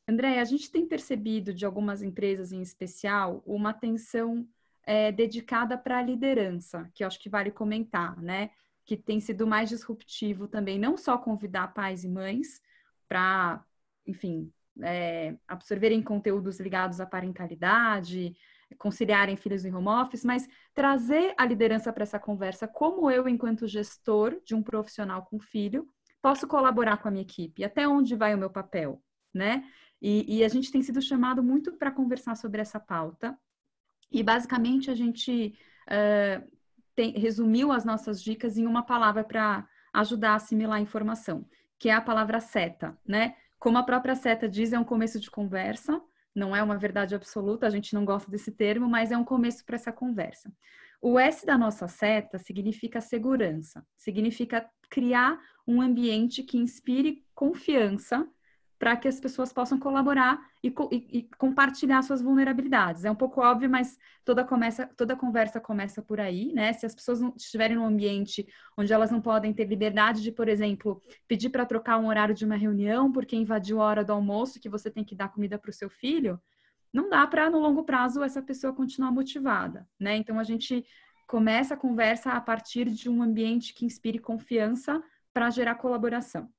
André, 0.08 0.40
a 0.40 0.46
gente 0.46 0.72
tem 0.72 0.88
percebido 0.88 1.54
de 1.54 1.66
algumas 1.66 2.02
empresas 2.02 2.54
em 2.54 2.62
especial 2.62 3.44
uma 3.46 3.72
atenção 3.72 4.48
é, 4.88 5.12
dedicada 5.12 5.78
para 5.78 5.98
a 5.98 6.02
liderança, 6.02 6.90
que 6.94 7.04
eu 7.04 7.08
acho 7.08 7.20
que 7.20 7.30
vale 7.30 7.52
comentar, 7.52 8.18
né? 8.22 8.52
Que 8.86 8.96
tem 8.96 9.20
sido 9.20 9.46
mais 9.46 9.68
disruptivo 9.68 10.48
também, 10.48 10.80
não 10.80 10.96
só 10.96 11.18
convidar 11.18 11.74
pais 11.74 12.06
e 12.06 12.08
mães 12.08 12.62
para, 13.06 13.62
enfim, 14.06 14.50
é, 14.82 15.36
absorverem 15.46 16.02
conteúdos 16.02 16.58
ligados 16.62 17.02
à 17.02 17.06
parentalidade, 17.06 18.34
conciliarem 18.78 19.36
filhos 19.36 19.66
em 19.66 19.76
home 19.76 19.90
office, 19.90 20.24
mas 20.24 20.48
trazer 20.74 21.34
a 21.38 21.46
liderança 21.46 21.92
para 21.92 22.04
essa 22.04 22.18
conversa, 22.18 22.66
como 22.66 23.12
eu, 23.12 23.28
enquanto 23.28 23.68
gestor 23.68 24.40
de 24.46 24.56
um 24.56 24.64
profissional 24.64 25.26
com 25.26 25.38
filho, 25.38 25.86
posso 26.22 26.48
colaborar 26.48 26.98
com 26.98 27.10
a 27.10 27.12
minha 27.12 27.24
equipe, 27.24 27.62
até 27.62 27.86
onde 27.86 28.16
vai 28.16 28.34
o 28.34 28.38
meu 28.38 28.50
papel, 28.50 29.04
né? 29.34 29.66
E, 30.02 30.38
e 30.38 30.44
a 30.46 30.48
gente 30.48 30.72
tem 30.72 30.82
sido 30.82 31.02
chamado 31.02 31.44
muito 31.44 31.74
para 31.74 31.92
conversar 31.92 32.36
sobre 32.36 32.62
essa 32.62 32.80
pauta, 32.80 33.38
e 34.12 34.24
basicamente 34.24 34.90
a 34.90 34.96
gente 34.96 35.58
uh, 35.88 36.58
tem, 36.96 37.12
resumiu 37.12 37.72
as 37.72 37.86
nossas 37.86 38.22
dicas 38.22 38.58
em 38.58 38.66
uma 38.66 38.84
palavra 38.84 39.24
para 39.24 39.68
ajudar 39.94 40.32
a 40.32 40.36
assimilar 40.36 40.78
a 40.78 40.82
informação, 40.82 41.46
que 41.78 41.90
é 41.90 41.94
a 41.94 42.02
palavra 42.02 42.40
seta, 42.40 42.98
né? 43.06 43.36
Como 43.60 43.78
a 43.78 43.84
própria 43.84 44.16
seta 44.16 44.48
diz, 44.48 44.72
é 44.72 44.80
um 44.80 44.84
começo 44.84 45.20
de 45.20 45.32
conversa, 45.32 46.02
não 46.34 46.56
é 46.56 46.62
uma 46.62 46.78
verdade 46.78 47.16
absoluta, 47.16 47.66
a 47.66 47.70
gente 47.70 47.94
não 47.94 48.06
gosta 48.06 48.30
desse 48.30 48.52
termo, 48.52 48.88
mas 48.88 49.12
é 49.12 49.18
um 49.18 49.24
começo 49.24 49.66
para 49.66 49.76
essa 49.76 49.92
conversa. 49.92 50.52
O 51.02 51.20
S 51.20 51.46
da 51.46 51.58
nossa 51.58 51.88
seta 51.88 52.38
significa 52.38 53.02
segurança, 53.02 53.86
significa 53.96 54.68
criar 54.90 55.40
um 55.68 55.82
ambiente 55.82 56.44
que 56.44 56.58
inspire 56.58 57.26
confiança 57.36 58.28
para 58.80 58.96
que 58.96 59.08
as 59.08 59.20
pessoas 59.20 59.52
possam 59.52 59.80
colaborar 59.80 60.40
e, 60.64 60.68
e, 60.92 61.18
e, 61.18 61.24
compartilhar 61.38 62.02
suas 62.04 62.22
vulnerabilidades. 62.22 63.06
É 63.06 63.12
um 63.12 63.16
pouco 63.16 63.42
óbvio, 63.42 63.70
mas 63.70 63.98
toda, 64.24 64.44
começa, 64.44 64.86
toda 64.96 65.16
conversa 65.16 65.60
começa 65.60 66.02
por 66.02 66.20
aí, 66.20 66.54
né? 66.54 66.74
Se 66.74 66.86
as 66.86 66.94
pessoas 66.94 67.20
não 67.20 67.34
estiverem 67.36 67.76
num 67.76 67.86
ambiente 67.86 68.48
onde 68.78 68.94
elas 68.94 69.10
não 69.10 69.20
podem 69.20 69.54
ter 69.54 69.66
liberdade 69.66 70.22
de, 70.22 70.32
por 70.32 70.48
exemplo, 70.48 71.02
pedir 71.28 71.50
para 71.50 71.66
trocar 71.66 71.98
um 71.98 72.08
horário 72.08 72.36
de 72.36 72.46
uma 72.46 72.56
reunião 72.56 73.12
porque 73.12 73.36
invadiu 73.36 73.82
a 73.82 73.86
hora 73.86 74.04
do 74.04 74.14
almoço 74.14 74.60
que 74.60 74.70
você 74.70 74.92
tem 74.92 75.04
que 75.04 75.16
dar 75.16 75.30
comida 75.30 75.58
para 75.58 75.70
o 75.70 75.74
seu 75.74 75.90
filho, 75.90 76.40
não 76.94 77.10
dá 77.10 77.26
para, 77.28 77.50
no 77.50 77.60
longo 77.60 77.84
prazo, 77.84 78.24
essa 78.24 78.42
pessoa 78.42 78.74
continuar 78.74 79.12
motivada, 79.12 79.88
né? 80.00 80.16
Então, 80.16 80.40
a 80.40 80.44
gente 80.44 80.86
começa 81.28 81.74
a 81.74 81.78
conversa 81.78 82.32
a 82.32 82.42
partir 82.42 82.90
de 82.90 83.10
um 83.10 83.22
ambiente 83.22 83.74
que 83.74 83.86
inspire 83.86 84.18
confiança 84.18 85.04
para 85.34 85.50
gerar 85.50 85.76
colaboração. 85.76 86.50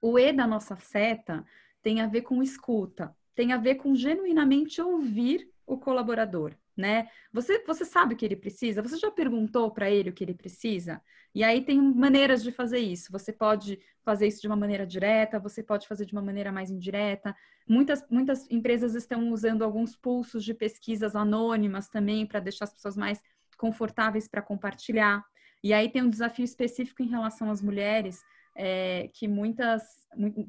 O 0.00 0.18
E 0.18 0.32
da 0.32 0.46
nossa 0.46 0.76
seta 0.76 1.44
tem 1.82 2.00
a 2.00 2.06
ver 2.06 2.22
com 2.22 2.42
escuta, 2.42 3.14
tem 3.34 3.52
a 3.52 3.56
ver 3.56 3.76
com 3.76 3.94
genuinamente 3.94 4.80
ouvir 4.80 5.48
o 5.66 5.78
colaborador, 5.78 6.54
né? 6.76 7.08
Você, 7.32 7.62
você 7.64 7.84
sabe 7.84 8.14
o 8.14 8.16
que 8.16 8.24
ele 8.24 8.36
precisa? 8.36 8.82
Você 8.82 8.96
já 8.96 9.10
perguntou 9.10 9.70
para 9.70 9.90
ele 9.90 10.10
o 10.10 10.12
que 10.12 10.24
ele 10.24 10.34
precisa? 10.34 11.00
E 11.34 11.44
aí 11.44 11.64
tem 11.64 11.80
maneiras 11.80 12.42
de 12.42 12.50
fazer 12.50 12.78
isso. 12.78 13.12
Você 13.12 13.32
pode 13.32 13.78
fazer 14.02 14.26
isso 14.26 14.40
de 14.40 14.48
uma 14.48 14.56
maneira 14.56 14.86
direta, 14.86 15.38
você 15.38 15.62
pode 15.62 15.86
fazer 15.86 16.04
de 16.04 16.12
uma 16.12 16.22
maneira 16.22 16.50
mais 16.50 16.70
indireta. 16.70 17.36
Muitas, 17.68 18.04
muitas 18.10 18.50
empresas 18.50 18.94
estão 18.94 19.30
usando 19.30 19.62
alguns 19.62 19.94
pulsos 19.94 20.44
de 20.44 20.52
pesquisas 20.52 21.14
anônimas 21.14 21.88
também 21.88 22.26
para 22.26 22.40
deixar 22.40 22.64
as 22.64 22.74
pessoas 22.74 22.96
mais 22.96 23.22
confortáveis 23.56 24.26
para 24.26 24.42
compartilhar. 24.42 25.24
E 25.62 25.72
aí 25.72 25.88
tem 25.88 26.02
um 26.02 26.10
desafio 26.10 26.44
específico 26.44 27.02
em 27.02 27.08
relação 27.08 27.50
às 27.50 27.62
mulheres, 27.62 28.24
é, 28.54 29.08
que 29.14 29.28
muitas 29.28 29.82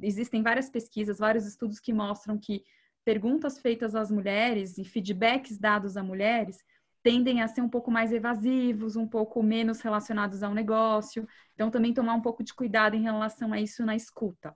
existem 0.02 0.42
várias 0.42 0.70
pesquisas, 0.70 1.20
vários 1.20 1.46
estudos 1.46 1.80
que 1.80 1.94
mostram 1.94 2.38
que 2.38 2.64
perguntas 3.04 3.60
feitas 3.60 3.96
às 3.96 4.12
mulheres 4.12 4.78
e 4.78 4.84
feedbacks 4.84 5.58
dados 5.58 5.98
a 5.98 6.04
mulheres 6.04 6.58
tendem 7.04 7.42
a 7.42 7.48
ser 7.48 7.62
um 7.62 7.70
pouco 7.70 7.90
mais 7.90 8.12
evasivos, 8.12 8.96
um 8.96 9.08
pouco 9.08 9.42
menos 9.42 9.82
relacionados 9.82 10.44
ao 10.44 10.54
negócio. 10.54 11.28
Então, 11.56 11.72
também 11.72 11.94
tomar 11.94 12.14
um 12.14 12.22
pouco 12.22 12.44
de 12.44 12.54
cuidado 12.54 12.96
em 12.96 13.02
relação 13.02 13.54
a 13.54 13.60
isso 13.60 13.86
na 13.86 13.96
escuta. 13.96 14.56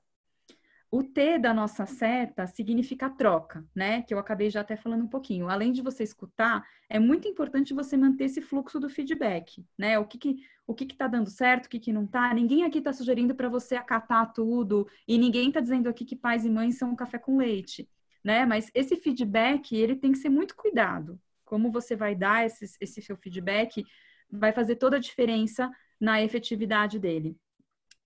O 0.98 1.04
T 1.04 1.38
da 1.38 1.54
nossa 1.54 1.86
seta 1.86 2.48
significa 2.48 3.10
troca, 3.10 3.68
né? 3.76 4.02
Que 4.04 4.14
eu 4.14 4.18
acabei 4.18 4.50
já 4.50 4.62
até 4.62 4.78
falando 4.78 5.04
um 5.04 5.10
pouquinho. 5.10 5.50
Além 5.50 5.74
de 5.74 5.82
você 5.82 6.04
escutar, 6.04 6.66
é 6.88 6.98
muito 6.98 7.28
importante 7.28 7.74
você 7.74 7.98
manter 7.98 8.24
esse 8.24 8.40
fluxo 8.42 8.80
do 8.80 8.88
feedback, 8.88 9.62
né? 9.78 10.00
O 10.00 10.06
que 10.06 10.18
que 10.18 10.38
o 10.66 10.74
que 10.74 10.86
está 10.86 11.06
dando 11.06 11.30
certo, 11.30 11.66
o 11.66 11.70
que, 11.70 11.82
que 11.82 11.92
não 11.92 12.06
está. 12.06 12.34
Ninguém 12.34 12.64
aqui 12.64 12.78
está 12.78 12.94
sugerindo 12.94 13.36
para 13.36 13.50
você 13.50 13.76
acatar 13.76 14.32
tudo 14.32 14.88
e 15.06 15.18
ninguém 15.18 15.50
está 15.50 15.60
dizendo 15.60 15.90
aqui 15.90 16.06
que 16.06 16.16
pais 16.16 16.46
e 16.46 16.50
mães 16.50 16.78
são 16.78 16.92
um 16.92 16.96
café 16.96 17.18
com 17.18 17.36
leite, 17.40 17.90
né? 18.24 18.46
Mas 18.46 18.72
esse 18.74 18.96
feedback 18.96 19.76
ele 19.76 19.98
tem 19.98 20.14
que 20.14 20.18
ser 20.20 20.30
muito 20.30 20.56
cuidado. 20.56 21.20
Como 21.44 21.74
você 21.74 21.94
vai 21.98 22.16
dar 22.16 22.46
esse, 22.46 22.74
esse 22.80 23.02
seu 23.02 23.18
feedback 23.18 23.84
vai 24.32 24.54
fazer 24.54 24.78
toda 24.78 24.96
a 24.96 25.02
diferença 25.02 25.70
na 26.00 26.24
efetividade 26.24 26.98
dele. 26.98 27.38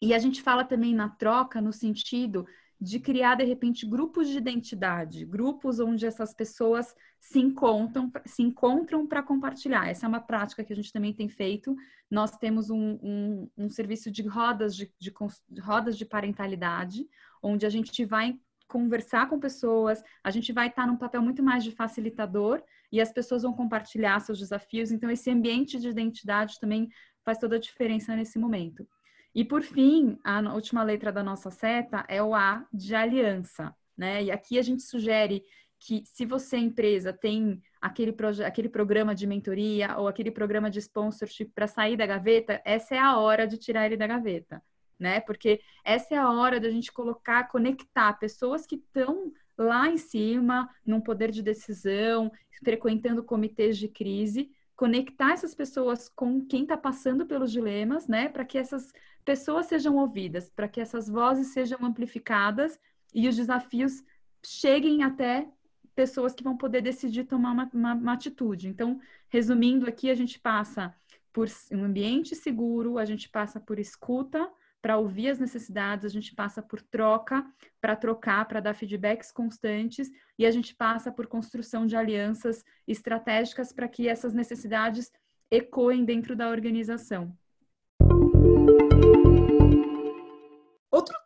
E 0.02 0.12
a 0.12 0.18
gente 0.18 0.42
fala 0.42 0.64
também 0.64 0.96
na 0.96 1.10
troca 1.10 1.62
no 1.62 1.72
sentido 1.72 2.48
de 2.82 3.00
criar, 3.00 3.36
de 3.36 3.44
repente, 3.44 3.86
grupos 3.86 4.30
de 4.30 4.38
identidade, 4.38 5.26
grupos 5.26 5.80
onde 5.80 6.06
essas 6.06 6.34
pessoas 6.34 6.96
se 7.20 7.38
encontram, 7.38 8.10
se 8.26 8.42
encontram 8.42 9.06
para 9.06 9.22
compartilhar. 9.22 9.90
Essa 9.90 10.06
é 10.06 10.10
uma 10.10 10.22
prática 10.22 10.64
que 10.64 10.72
a 10.72 10.76
gente 10.76 10.94
também 10.94 11.14
tem 11.14 11.28
feito. 11.28 11.76
Nós 12.10 12.38
temos 12.38 12.70
um, 12.70 12.98
um, 13.04 13.50
um 13.58 13.70
serviço 13.70 14.10
de 14.10 14.22
rodas 14.26 14.76
de, 14.76 14.94
de, 14.98 15.14
de 15.50 15.62
rodas 15.62 15.98
de 15.98 16.06
parentalidade, 16.06 17.06
onde 17.44 17.66
a 17.66 17.70
gente 17.70 18.06
vai 18.06 18.40
conversar 18.70 19.28
com 19.28 19.40
pessoas, 19.40 20.02
a 20.24 20.30
gente 20.30 20.54
vai 20.54 20.68
estar 20.68 20.86
num 20.86 20.96
papel 20.96 21.22
muito 21.22 21.42
mais 21.42 21.64
de 21.64 21.72
facilitador 21.72 22.62
e 22.92 23.02
as 23.02 23.12
pessoas 23.12 23.42
vão 23.42 23.52
compartilhar 23.52 24.20
seus 24.20 24.38
desafios. 24.38 24.92
Então, 24.92 25.10
esse 25.10 25.30
ambiente 25.30 25.80
de 25.80 25.90
identidade 25.90 26.60
também 26.60 26.88
faz 27.26 27.38
toda 27.40 27.58
a 27.58 27.60
diferença 27.60 28.16
nesse 28.16 28.40
momento. 28.40 28.88
E 29.34 29.46
por 29.46 29.62
fim, 29.62 30.18
a 30.24 30.54
última 30.54 30.84
letra 30.84 31.12
da 31.12 31.24
nossa 31.24 31.52
seta 31.52 32.04
é 32.08 32.22
o 32.22 32.34
A 32.34 32.66
de 32.74 32.96
aliança, 32.96 33.76
né? 33.98 34.24
E 34.24 34.32
aqui 34.32 34.58
a 34.58 34.62
gente 34.62 34.82
sugere 34.82 35.44
que 35.80 36.04
se 36.06 36.26
você, 36.26 36.58
empresa, 36.58 37.14
tem 37.14 37.62
aquele, 37.82 38.16
aquele 38.46 38.70
programa 38.70 39.16
de 39.16 39.26
mentoria 39.26 39.98
ou 39.98 40.08
aquele 40.08 40.32
programa 40.32 40.70
de 40.70 40.80
sponsorship 40.80 41.52
para 41.56 41.68
sair 41.68 41.96
da 41.96 42.06
gaveta, 42.06 42.62
essa 42.66 42.96
é 42.96 43.00
a 43.00 43.18
hora 43.18 43.48
de 43.48 43.58
tirar 43.58 43.86
ele 43.86 43.96
da 43.96 44.08
gaveta, 44.08 44.62
né? 45.00 45.22
Porque 45.22 45.62
essa 45.86 46.16
é 46.16 46.18
a 46.18 46.30
hora 46.30 46.60
da 46.60 46.70
gente 46.70 46.92
colocar, 46.92 47.48
conectar 47.48 48.14
pessoas 48.14 48.66
que 48.66 48.76
estão 48.76 49.32
lá 49.58 49.90
em 49.90 49.98
cima, 49.98 50.70
num 50.86 51.02
poder 51.02 51.32
de 51.32 51.42
decisão, 51.42 52.32
frequentando 52.64 53.24
comitês 53.24 53.78
de 53.78 53.88
crise, 53.88 54.50
conectar 54.76 55.34
essas 55.34 55.54
pessoas 55.54 56.10
com 56.10 56.46
quem 56.46 56.64
está 56.64 56.78
passando 56.78 57.26
pelos 57.26 57.52
dilemas, 57.52 58.08
né? 58.08 58.30
Para 58.30 58.46
que 58.46 58.58
essas 58.58 58.92
pessoas 59.30 59.68
sejam 59.68 59.96
ouvidas, 59.98 60.50
para 60.50 60.68
que 60.68 60.82
essas 60.82 61.08
vozes 61.08 61.54
sejam 61.54 61.78
amplificadas 61.86 62.80
e 63.14 63.28
os 63.28 63.36
desafios 63.36 64.04
cheguem 64.44 65.04
até 65.04 65.48
pessoas 65.94 66.34
que 66.34 66.44
vão 66.44 66.58
poder 66.58 66.82
decidir 66.82 67.26
tomar 67.26 67.52
uma, 67.52 67.70
uma, 67.72 67.94
uma 67.94 68.14
atitude. 68.14 68.68
Então, 68.68 69.00
resumindo 69.28 69.88
aqui, 69.88 70.10
a 70.10 70.16
gente 70.16 70.40
passa 70.40 70.96
por 71.32 71.48
um 71.72 71.84
ambiente 71.84 72.36
seguro, 72.36 72.98
a 72.98 73.06
gente 73.06 73.30
passa 73.30 73.60
por 73.60 73.78
escuta 73.78 74.52
para 74.82 74.98
ouvir 74.98 75.30
as 75.30 75.38
necessidades, 75.38 76.06
a 76.06 76.10
gente 76.10 76.34
passa 76.34 76.60
por 76.60 76.82
troca 76.82 77.46
para 77.80 77.96
trocar, 77.96 78.48
para 78.48 78.60
dar 78.60 78.74
feedbacks 78.74 79.32
constantes 79.32 80.10
e 80.40 80.46
a 80.48 80.50
gente 80.50 80.74
passa 80.74 81.12
por 81.12 81.28
construção 81.28 81.86
de 81.86 81.96
alianças 81.96 82.66
estratégicas 82.88 83.72
para 83.72 83.88
que 83.88 84.08
essas 84.08 84.34
necessidades 84.34 85.12
ecoem 85.52 86.04
dentro 86.04 86.36
da 86.36 86.50
organização. 86.50 87.38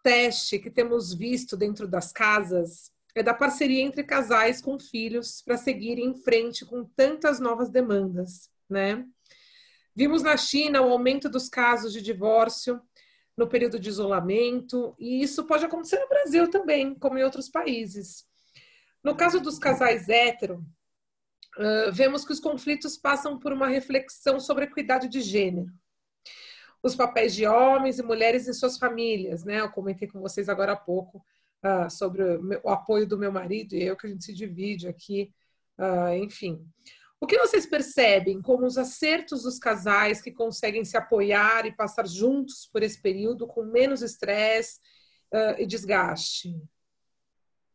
Teste 0.04 0.60
que 0.60 0.70
temos 0.70 1.14
visto 1.14 1.56
dentro 1.56 1.88
das 1.88 2.12
casas 2.12 2.92
é 3.16 3.24
da 3.24 3.34
parceria 3.34 3.82
entre 3.82 4.04
casais 4.04 4.62
com 4.62 4.78
filhos 4.78 5.42
para 5.42 5.56
seguirem 5.56 6.08
em 6.08 6.14
frente 6.14 6.66
com 6.66 6.84
tantas 6.84 7.40
novas 7.40 7.70
demandas, 7.70 8.50
né? 8.70 9.06
Vimos 9.96 10.22
na 10.22 10.36
China 10.36 10.82
o 10.82 10.92
aumento 10.92 11.30
dos 11.30 11.48
casos 11.48 11.94
de 11.94 12.02
divórcio 12.02 12.82
no 13.38 13.48
período 13.48 13.80
de 13.80 13.90
isolamento, 13.90 14.96
e 15.00 15.24
isso 15.24 15.46
pode 15.46 15.66
acontecer 15.66 16.00
no 16.00 16.10
Brasil 16.10 16.50
também, 16.50 16.94
como 16.96 17.18
em 17.18 17.24
outros 17.24 17.48
países. 17.48 18.26
No 19.04 19.16
caso 19.16 19.40
dos 19.40 19.58
casais 19.58 20.10
hétero, 20.10 20.66
vemos 21.94 22.26
que 22.26 22.34
os 22.34 22.40
conflitos 22.40 22.98
passam 22.98 23.40
por 23.40 23.54
uma 23.54 23.68
reflexão 23.68 24.40
sobre 24.40 24.66
a 24.66 24.68
equidade 24.68 25.08
de 25.08 25.22
gênero 25.22 25.72
os 26.84 26.96
papéis 26.96 27.34
de 27.34 27.48
homens 27.48 27.98
e 27.98 28.04
mulheres 28.04 28.48
em 28.48 28.54
suas 28.54 28.78
famílias, 28.78 29.46
né? 29.46 29.62
Eu 29.62 29.72
comentei 29.72 30.06
com 30.06 30.20
vocês 30.20 30.50
agora 30.50 30.74
há 30.74 30.76
pouco 30.76 31.26
uh, 31.64 31.90
sobre 31.90 32.22
o, 32.22 32.62
o, 32.64 32.70
apoio 32.70 33.08
do 33.08 33.18
meu 33.18 33.32
marido 33.32 33.74
e 33.74 33.84
eu, 33.84 33.96
que 33.96 34.06
a 34.06 34.10
gente 34.10 34.26
se 34.26 34.34
divide 34.34 34.90
aqui, 34.90 35.34
uh, 35.80 36.14
enfim. 36.16 36.68
O 37.22 37.26
que 37.26 37.40
vocês 37.40 37.66
percebem 37.66 38.42
como 38.42 38.66
os 38.66 38.78
acertos 38.78 39.44
dos 39.44 39.58
casais 39.58 40.22
que 40.22 40.30
conseguem 40.30 40.84
se 40.84 40.98
apoiar 40.98 41.66
e 41.66 41.72
passar 41.72 42.06
juntos 42.06 42.70
por 42.72 42.84
esse 42.84 43.02
período 43.02 43.48
com 43.48 43.64
menos 43.64 44.02
estresse 44.02 44.82
uh, 45.34 45.56
e 45.58 45.66
desgaste? 45.66 46.54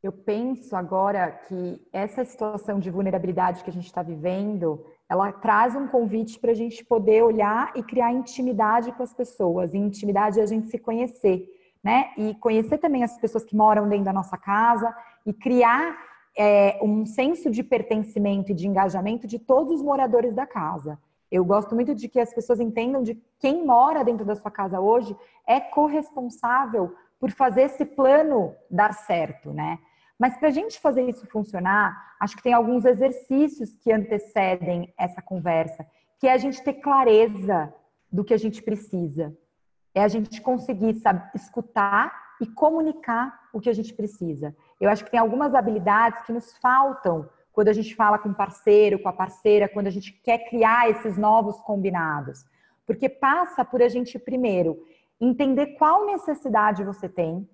Eu 0.02 0.12
penso 0.12 0.76
agora 0.76 1.32
que 1.48 1.82
essa 1.90 2.26
situação 2.26 2.78
de 2.78 2.90
vulnerabilidade 2.90 3.64
que 3.64 3.70
a 3.70 3.72
gente 3.72 3.86
está 3.86 4.02
vivendo 4.02 4.84
ela 5.08 5.32
traz 5.32 5.74
um 5.74 5.86
convite 5.86 6.38
para 6.38 6.50
a 6.50 6.54
gente 6.54 6.84
poder 6.84 7.22
olhar 7.22 7.72
e 7.74 7.82
criar 7.82 8.12
intimidade 8.12 8.92
com 8.92 9.02
as 9.02 9.14
pessoas. 9.14 9.72
E 9.72 9.78
intimidade 9.78 10.38
é 10.38 10.42
a 10.42 10.46
gente 10.46 10.68
se 10.68 10.78
conhecer, 10.78 11.48
né? 11.82 12.10
E 12.16 12.34
conhecer 12.34 12.78
também 12.78 13.02
as 13.02 13.18
pessoas 13.18 13.44
que 13.44 13.56
moram 13.56 13.88
dentro 13.88 14.04
da 14.04 14.12
nossa 14.12 14.36
casa 14.36 14.94
e 15.24 15.32
criar 15.32 15.96
é, 16.36 16.78
um 16.82 17.06
senso 17.06 17.50
de 17.50 17.62
pertencimento 17.62 18.52
e 18.52 18.54
de 18.54 18.68
engajamento 18.68 19.26
de 19.26 19.38
todos 19.38 19.74
os 19.74 19.82
moradores 19.82 20.34
da 20.34 20.46
casa. 20.46 20.98
Eu 21.30 21.44
gosto 21.44 21.74
muito 21.74 21.94
de 21.94 22.08
que 22.08 22.20
as 22.20 22.32
pessoas 22.32 22.60
entendam 22.60 23.02
de 23.02 23.14
quem 23.38 23.64
mora 23.64 24.04
dentro 24.04 24.24
da 24.24 24.34
sua 24.34 24.50
casa 24.50 24.80
hoje 24.80 25.16
é 25.46 25.58
corresponsável 25.60 26.94
por 27.18 27.30
fazer 27.30 27.62
esse 27.62 27.84
plano 27.84 28.54
dar 28.70 28.92
certo, 28.92 29.52
né? 29.52 29.78
Mas 30.18 30.36
para 30.36 30.48
a 30.48 30.52
gente 30.52 30.80
fazer 30.80 31.08
isso 31.08 31.26
funcionar, 31.26 32.14
acho 32.20 32.36
que 32.36 32.42
tem 32.42 32.52
alguns 32.52 32.84
exercícios 32.84 33.76
que 33.76 33.92
antecedem 33.92 34.92
essa 34.98 35.22
conversa, 35.22 35.86
que 36.18 36.26
é 36.26 36.32
a 36.32 36.38
gente 36.38 36.62
ter 36.62 36.74
clareza 36.74 37.72
do 38.10 38.24
que 38.24 38.34
a 38.34 38.38
gente 38.38 38.62
precisa. 38.62 39.36
É 39.94 40.02
a 40.02 40.08
gente 40.08 40.40
conseguir 40.40 40.94
sabe, 40.96 41.22
escutar 41.34 42.12
e 42.40 42.46
comunicar 42.46 43.48
o 43.52 43.60
que 43.60 43.70
a 43.70 43.72
gente 43.72 43.94
precisa. 43.94 44.54
Eu 44.80 44.90
acho 44.90 45.04
que 45.04 45.10
tem 45.10 45.20
algumas 45.20 45.54
habilidades 45.54 46.22
que 46.24 46.32
nos 46.32 46.56
faltam 46.58 47.28
quando 47.52 47.68
a 47.68 47.72
gente 47.72 47.94
fala 47.94 48.18
com 48.18 48.28
o 48.28 48.34
parceiro, 48.34 49.00
com 49.00 49.08
a 49.08 49.12
parceira, 49.12 49.68
quando 49.68 49.88
a 49.88 49.90
gente 49.90 50.12
quer 50.12 50.48
criar 50.48 50.90
esses 50.90 51.16
novos 51.16 51.58
combinados. 51.60 52.44
Porque 52.86 53.08
passa 53.08 53.64
por 53.64 53.82
a 53.82 53.88
gente, 53.88 54.18
primeiro, 54.18 54.80
entender 55.20 55.76
qual 55.76 56.06
necessidade 56.06 56.84
você 56.84 57.08
tem, 57.08 57.48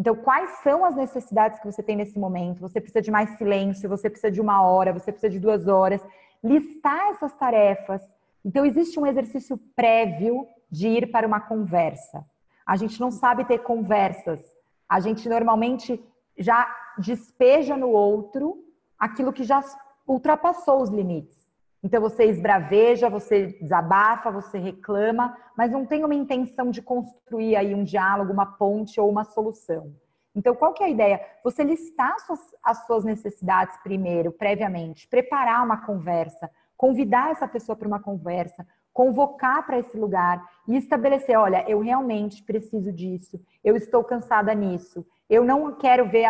então, 0.00 0.16
quais 0.16 0.48
são 0.62 0.82
as 0.82 0.96
necessidades 0.96 1.60
que 1.60 1.70
você 1.70 1.82
tem 1.82 1.94
nesse 1.94 2.18
momento? 2.18 2.62
Você 2.62 2.80
precisa 2.80 3.02
de 3.02 3.10
mais 3.10 3.36
silêncio, 3.36 3.86
você 3.86 4.08
precisa 4.08 4.32
de 4.32 4.40
uma 4.40 4.62
hora, 4.62 4.94
você 4.94 5.12
precisa 5.12 5.28
de 5.28 5.38
duas 5.38 5.68
horas. 5.68 6.02
Listar 6.42 7.10
essas 7.10 7.34
tarefas. 7.34 8.00
Então, 8.42 8.64
existe 8.64 8.98
um 8.98 9.06
exercício 9.06 9.58
prévio 9.76 10.48
de 10.70 10.88
ir 10.88 11.10
para 11.12 11.26
uma 11.26 11.38
conversa. 11.38 12.24
A 12.66 12.76
gente 12.76 12.98
não 12.98 13.10
sabe 13.10 13.44
ter 13.44 13.58
conversas. 13.58 14.40
A 14.88 15.00
gente 15.00 15.28
normalmente 15.28 16.02
já 16.38 16.66
despeja 16.96 17.76
no 17.76 17.90
outro 17.90 18.64
aquilo 18.98 19.34
que 19.34 19.44
já 19.44 19.62
ultrapassou 20.08 20.80
os 20.80 20.88
limites. 20.88 21.39
Então 21.82 22.00
você 22.00 22.24
esbraveja, 22.24 23.08
você 23.08 23.58
desabafa, 23.60 24.30
você 24.30 24.58
reclama, 24.58 25.36
mas 25.56 25.72
não 25.72 25.86
tem 25.86 26.04
uma 26.04 26.14
intenção 26.14 26.70
de 26.70 26.82
construir 26.82 27.56
aí 27.56 27.74
um 27.74 27.84
diálogo, 27.84 28.32
uma 28.32 28.46
ponte 28.46 29.00
ou 29.00 29.08
uma 29.08 29.24
solução. 29.24 29.94
Então, 30.34 30.54
qual 30.54 30.72
que 30.72 30.82
é 30.82 30.86
a 30.86 30.90
ideia? 30.90 31.20
Você 31.42 31.64
listar 31.64 32.12
as 32.12 32.22
suas, 32.22 32.40
as 32.62 32.86
suas 32.86 33.04
necessidades 33.04 33.76
primeiro, 33.82 34.30
previamente, 34.30 35.08
preparar 35.08 35.64
uma 35.64 35.84
conversa, 35.84 36.48
convidar 36.76 37.32
essa 37.32 37.48
pessoa 37.48 37.74
para 37.74 37.88
uma 37.88 38.00
conversa, 38.00 38.66
convocar 38.92 39.66
para 39.66 39.78
esse 39.78 39.96
lugar 39.96 40.44
e 40.68 40.76
estabelecer, 40.76 41.36
olha, 41.36 41.64
eu 41.68 41.80
realmente 41.80 42.42
preciso 42.42 42.92
disso, 42.92 43.40
eu 43.64 43.76
estou 43.76 44.04
cansada 44.04 44.54
nisso, 44.54 45.04
eu 45.30 45.44
não 45.44 45.72
quero 45.72 46.08
ver 46.08 46.26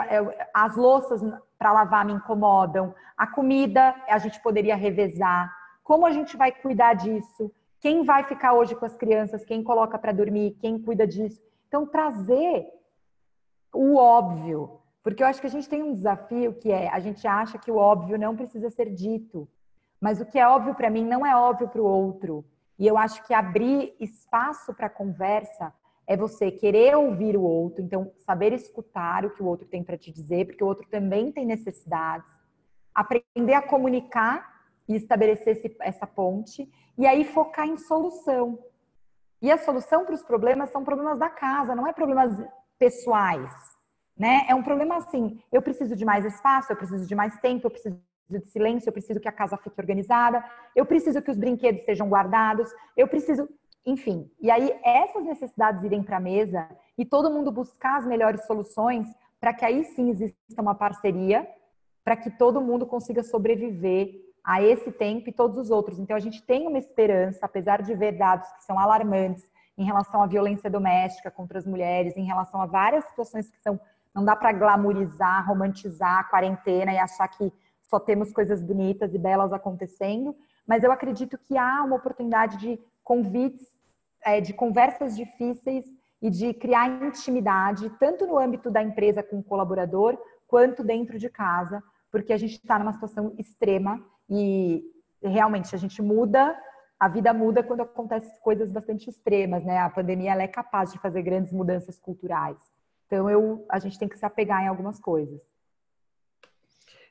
as 0.53 0.77
louças 0.77 1.23
para 1.59 1.73
lavar 1.73 2.05
me 2.05 2.13
incomodam, 2.13 2.95
a 3.17 3.27
comida 3.27 3.95
a 4.07 4.19
gente 4.19 4.39
poderia 4.41 4.77
revezar, 4.77 5.51
como 5.83 6.07
a 6.07 6.11
gente 6.11 6.37
vai 6.37 6.53
cuidar 6.53 6.95
disso? 6.95 7.51
Quem 7.81 8.05
vai 8.05 8.25
ficar 8.25 8.53
hoje 8.53 8.77
com 8.77 8.85
as 8.85 8.95
crianças? 8.95 9.45
Quem 9.45 9.65
coloca 9.65 9.99
para 9.99 10.13
dormir? 10.13 10.57
Quem 10.61 10.79
cuida 10.79 11.07
disso? 11.07 11.41
Então 11.67 11.87
trazer 11.87 12.67
o 13.73 13.97
óbvio, 13.97 14.81
porque 15.03 15.23
eu 15.23 15.27
acho 15.27 15.41
que 15.41 15.47
a 15.47 15.51
gente 15.51 15.69
tem 15.69 15.83
um 15.83 15.95
desafio 15.95 16.53
que 16.53 16.71
é 16.71 16.91
a 16.91 17.01
gente 17.01 17.27
acha 17.27 17.59
que 17.59 17.71
o 17.71 17.77
óbvio 17.77 18.19
não 18.19 18.37
precisa 18.37 18.69
ser 18.69 18.91
dito, 18.93 19.49
mas 19.99 20.21
o 20.21 20.27
que 20.27 20.39
é 20.39 20.47
óbvio 20.47 20.75
para 20.75 20.91
mim 20.91 21.07
não 21.07 21.25
é 21.25 21.35
óbvio 21.35 21.69
para 21.69 21.81
o 21.81 21.87
outro. 21.87 22.45
E 22.79 22.87
eu 22.87 22.99
acho 22.99 23.23
que 23.27 23.33
abrir 23.33 23.95
espaço 23.99 24.75
para 24.75 24.91
conversa 24.91 25.73
é 26.11 26.17
você 26.17 26.51
querer 26.51 26.97
ouvir 26.97 27.37
o 27.37 27.43
outro, 27.43 27.85
então 27.85 28.11
saber 28.27 28.53
escutar 28.53 29.25
o 29.25 29.31
que 29.31 29.41
o 29.41 29.47
outro 29.47 29.69
tem 29.69 29.85
para 29.85 29.97
te 29.97 30.11
dizer, 30.11 30.45
porque 30.45 30.65
o 30.65 30.67
outro 30.67 30.85
também 30.91 31.31
tem 31.31 31.47
necessidades. 31.47 32.29
Aprender 32.93 33.55
a 33.55 33.63
comunicar 33.63 34.67
e 34.89 34.97
estabelecer 34.97 35.57
esse, 35.57 35.77
essa 35.81 36.09
ponte, 36.09 36.69
e 36.99 37.07
aí 37.07 37.25
focar 37.25 37.69
em 37.69 37.77
solução. 37.77 38.59
E 39.41 39.53
a 39.53 39.59
solução 39.59 40.05
para 40.05 40.17
os 40.17 40.23
problemas 40.25 40.71
são 40.71 40.83
problemas 40.83 41.17
da 41.17 41.29
casa, 41.29 41.77
não 41.77 41.87
é 41.87 41.93
problemas 41.93 42.37
pessoais, 42.77 43.55
né? 44.19 44.47
É 44.49 44.55
um 44.57 44.65
problema 44.65 44.97
assim, 44.97 45.41
eu 45.53 45.63
preciso 45.63 45.95
de 45.95 46.05
mais 46.05 46.25
espaço, 46.25 46.73
eu 46.73 46.77
preciso 46.77 47.07
de 47.07 47.15
mais 47.15 47.39
tempo, 47.39 47.69
eu 47.69 47.71
preciso 47.71 47.97
de 48.29 48.41
silêncio, 48.47 48.89
eu 48.89 48.93
preciso 48.93 49.21
que 49.21 49.29
a 49.29 49.33
casa 49.33 49.57
fique 49.57 49.81
organizada, 49.81 50.45
eu 50.75 50.85
preciso 50.85 51.23
que 51.23 51.31
os 51.31 51.37
brinquedos 51.37 51.85
sejam 51.85 52.09
guardados, 52.09 52.69
eu 52.97 53.07
preciso, 53.07 53.49
enfim. 53.85 54.31
E 54.41 54.51
aí 54.51 54.73
essas 54.85 55.25
necessidades 55.25 55.83
irem 55.83 56.03
para 56.03 56.19
a 56.19 56.21
mesa 56.21 56.69
e 56.97 57.05
todo 57.05 57.31
mundo 57.31 57.51
buscar 57.51 57.99
as 57.99 58.07
melhores 58.07 58.47
soluções 58.47 59.09
para 59.41 59.55
que 59.55 59.65
aí 59.65 59.85
sim 59.85 60.11
exista 60.11 60.61
uma 60.61 60.75
parceria, 60.75 61.49
para 62.05 62.17
que 62.17 62.31
todo 62.31 62.61
mundo 62.61 62.87
consiga 62.87 63.23
sobreviver 63.23 64.11
a 64.45 64.63
esse 64.63 64.93
tempo 64.93 65.29
e 65.29 65.33
todos 65.33 65.57
os 65.57 65.71
outros. 65.71 65.99
Então 65.99 66.17
a 66.17 66.21
gente 66.21 66.43
tem 66.43 66.67
uma 66.67 66.79
esperança, 66.79 67.39
apesar 67.43 67.83
de 67.83 67.95
ver 67.95 68.13
dados 68.13 68.51
que 68.53 68.65
são 68.65 68.79
alarmantes 68.79 69.49
em 69.79 69.85
relação 69.85 70.23
à 70.23 70.27
violência 70.27 70.69
doméstica 70.69 71.31
contra 71.31 71.59
as 71.59 71.67
mulheres, 71.67 72.17
em 72.17 72.25
relação 72.25 72.61
a 72.61 72.67
várias 72.67 73.05
situações 73.07 73.51
que 73.51 73.61
são 73.63 73.81
não 74.15 74.25
dá 74.25 74.35
para 74.35 74.53
glamorizar, 74.53 75.47
romantizar 75.47 76.19
a 76.19 76.25
quarentena 76.25 76.93
e 76.93 76.99
achar 76.99 77.29
que 77.29 77.53
só 77.83 77.99
temos 77.99 78.33
coisas 78.33 78.61
bonitas 78.61 79.15
e 79.15 79.19
belas 79.19 79.53
acontecendo, 79.53 80.35
mas 80.67 80.85
eu 80.85 80.93
acredito 80.93 81.39
que 81.39 81.57
há 81.57 81.83
uma 81.85 81.97
oportunidade 81.97 82.57
de 82.57 82.79
convites, 83.11 83.67
é, 84.23 84.41
de 84.41 84.53
conversas 84.53 85.17
difíceis 85.17 85.85
e 86.23 86.31
de 86.31 86.55
criar 86.55 87.03
intimidade, 87.03 87.91
tanto 87.99 88.25
no 88.25 88.39
âmbito 88.39 88.71
da 88.71 88.81
empresa 88.81 89.21
com 89.21 89.41
o 89.41 89.43
colaborador, 89.43 90.17
quanto 90.47 90.85
dentro 90.85 91.19
de 91.19 91.29
casa, 91.29 91.83
porque 92.09 92.33
a 92.33 92.37
gente 92.37 92.53
está 92.53 92.79
numa 92.79 92.93
situação 92.93 93.35
extrema 93.37 94.01
e 94.29 94.85
realmente 95.21 95.75
a 95.75 95.79
gente 95.79 96.01
muda, 96.01 96.57
a 97.01 97.09
vida 97.09 97.33
muda 97.35 97.65
quando 97.65 97.81
acontecem 97.81 98.31
coisas 98.43 98.71
bastante 98.71 99.11
extremas, 99.11 99.65
né? 99.65 99.79
A 99.79 99.91
pandemia 99.91 100.31
ela 100.31 100.45
é 100.45 100.49
capaz 100.49 100.93
de 100.93 100.99
fazer 101.01 101.23
grandes 101.23 101.53
mudanças 101.53 101.99
culturais. 101.99 102.59
Então 103.07 103.29
eu, 103.29 103.67
a 103.69 103.81
gente 103.81 103.99
tem 103.99 104.09
que 104.09 104.17
se 104.17 104.25
apegar 104.25 104.63
em 104.63 104.69
algumas 104.69 105.01
coisas. 105.01 105.43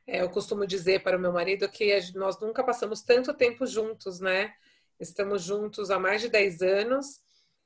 É, 0.08 0.22
eu 0.22 0.30
costumo 0.30 0.66
dizer 0.66 1.04
para 1.04 1.18
o 1.18 1.20
meu 1.20 1.34
marido 1.34 1.68
que 1.68 1.94
nós 2.16 2.40
nunca 2.40 2.64
passamos 2.64 3.02
tanto 3.02 3.34
tempo 3.34 3.66
juntos, 3.68 4.22
né? 4.22 4.54
Estamos 5.00 5.44
juntos 5.44 5.90
há 5.90 5.98
mais 5.98 6.22
de 6.22 6.30
10 6.30 6.62
anos, 6.62 7.22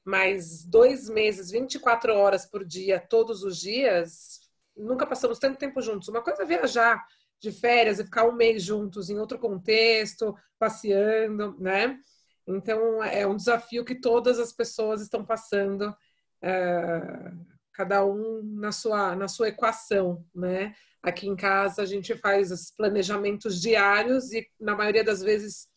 mas 0.05 0.63
dois 0.63 1.09
meses, 1.09 1.49
24 1.49 2.13
horas 2.13 2.45
por 2.45 2.63
dia, 2.63 2.99
todos 2.99 3.43
os 3.43 3.57
dias, 3.57 4.41
nunca 4.75 5.05
passamos 5.07 5.39
tanto 5.39 5.57
tempo 5.57 5.81
juntos. 5.81 6.07
Uma 6.07 6.21
coisa 6.21 6.43
é 6.43 6.45
viajar 6.45 7.03
de 7.39 7.51
férias 7.51 7.99
e 7.99 8.05
ficar 8.05 8.25
um 8.25 8.33
mês 8.33 8.63
juntos 8.63 9.09
em 9.09 9.17
outro 9.17 9.39
contexto, 9.39 10.35
passeando, 10.59 11.55
né? 11.59 11.99
Então 12.47 13.03
é 13.03 13.25
um 13.25 13.35
desafio 13.35 13.85
que 13.85 13.95
todas 13.95 14.39
as 14.39 14.51
pessoas 14.53 15.01
estão 15.01 15.25
passando, 15.25 15.95
é, 16.41 17.31
cada 17.73 18.05
um 18.05 18.43
na 18.43 18.71
sua, 18.71 19.15
na 19.15 19.27
sua 19.27 19.49
equação, 19.49 20.25
né? 20.35 20.75
Aqui 21.01 21.27
em 21.27 21.35
casa 21.35 21.81
a 21.81 21.85
gente 21.85 22.15
faz 22.15 22.51
os 22.51 22.71
planejamentos 22.71 23.59
diários 23.61 24.31
e 24.31 24.47
na 24.59 24.75
maioria 24.75 25.03
das 25.03 25.21
vezes 25.21 25.67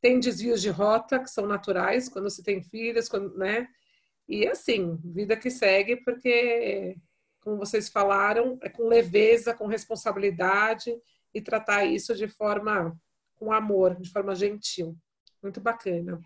tem 0.00 0.20
desvios 0.20 0.60
de 0.62 0.70
rota 0.70 1.18
que 1.18 1.30
são 1.30 1.46
naturais 1.46 2.08
quando 2.08 2.30
você 2.30 2.42
tem 2.42 2.62
filhos, 2.62 3.08
quando, 3.08 3.36
né? 3.36 3.68
E 4.28 4.46
assim, 4.46 4.98
vida 5.04 5.36
que 5.36 5.50
segue, 5.50 5.96
porque 5.96 6.96
como 7.40 7.58
vocês 7.58 7.88
falaram, 7.88 8.58
é 8.60 8.68
com 8.68 8.88
leveza, 8.88 9.54
com 9.54 9.66
responsabilidade 9.66 10.92
e 11.32 11.40
tratar 11.40 11.84
isso 11.84 12.14
de 12.14 12.26
forma 12.26 12.96
com 13.36 13.52
amor, 13.52 13.94
de 14.00 14.10
forma 14.10 14.34
gentil. 14.34 14.96
Muito 15.42 15.60
bacana. 15.60 16.20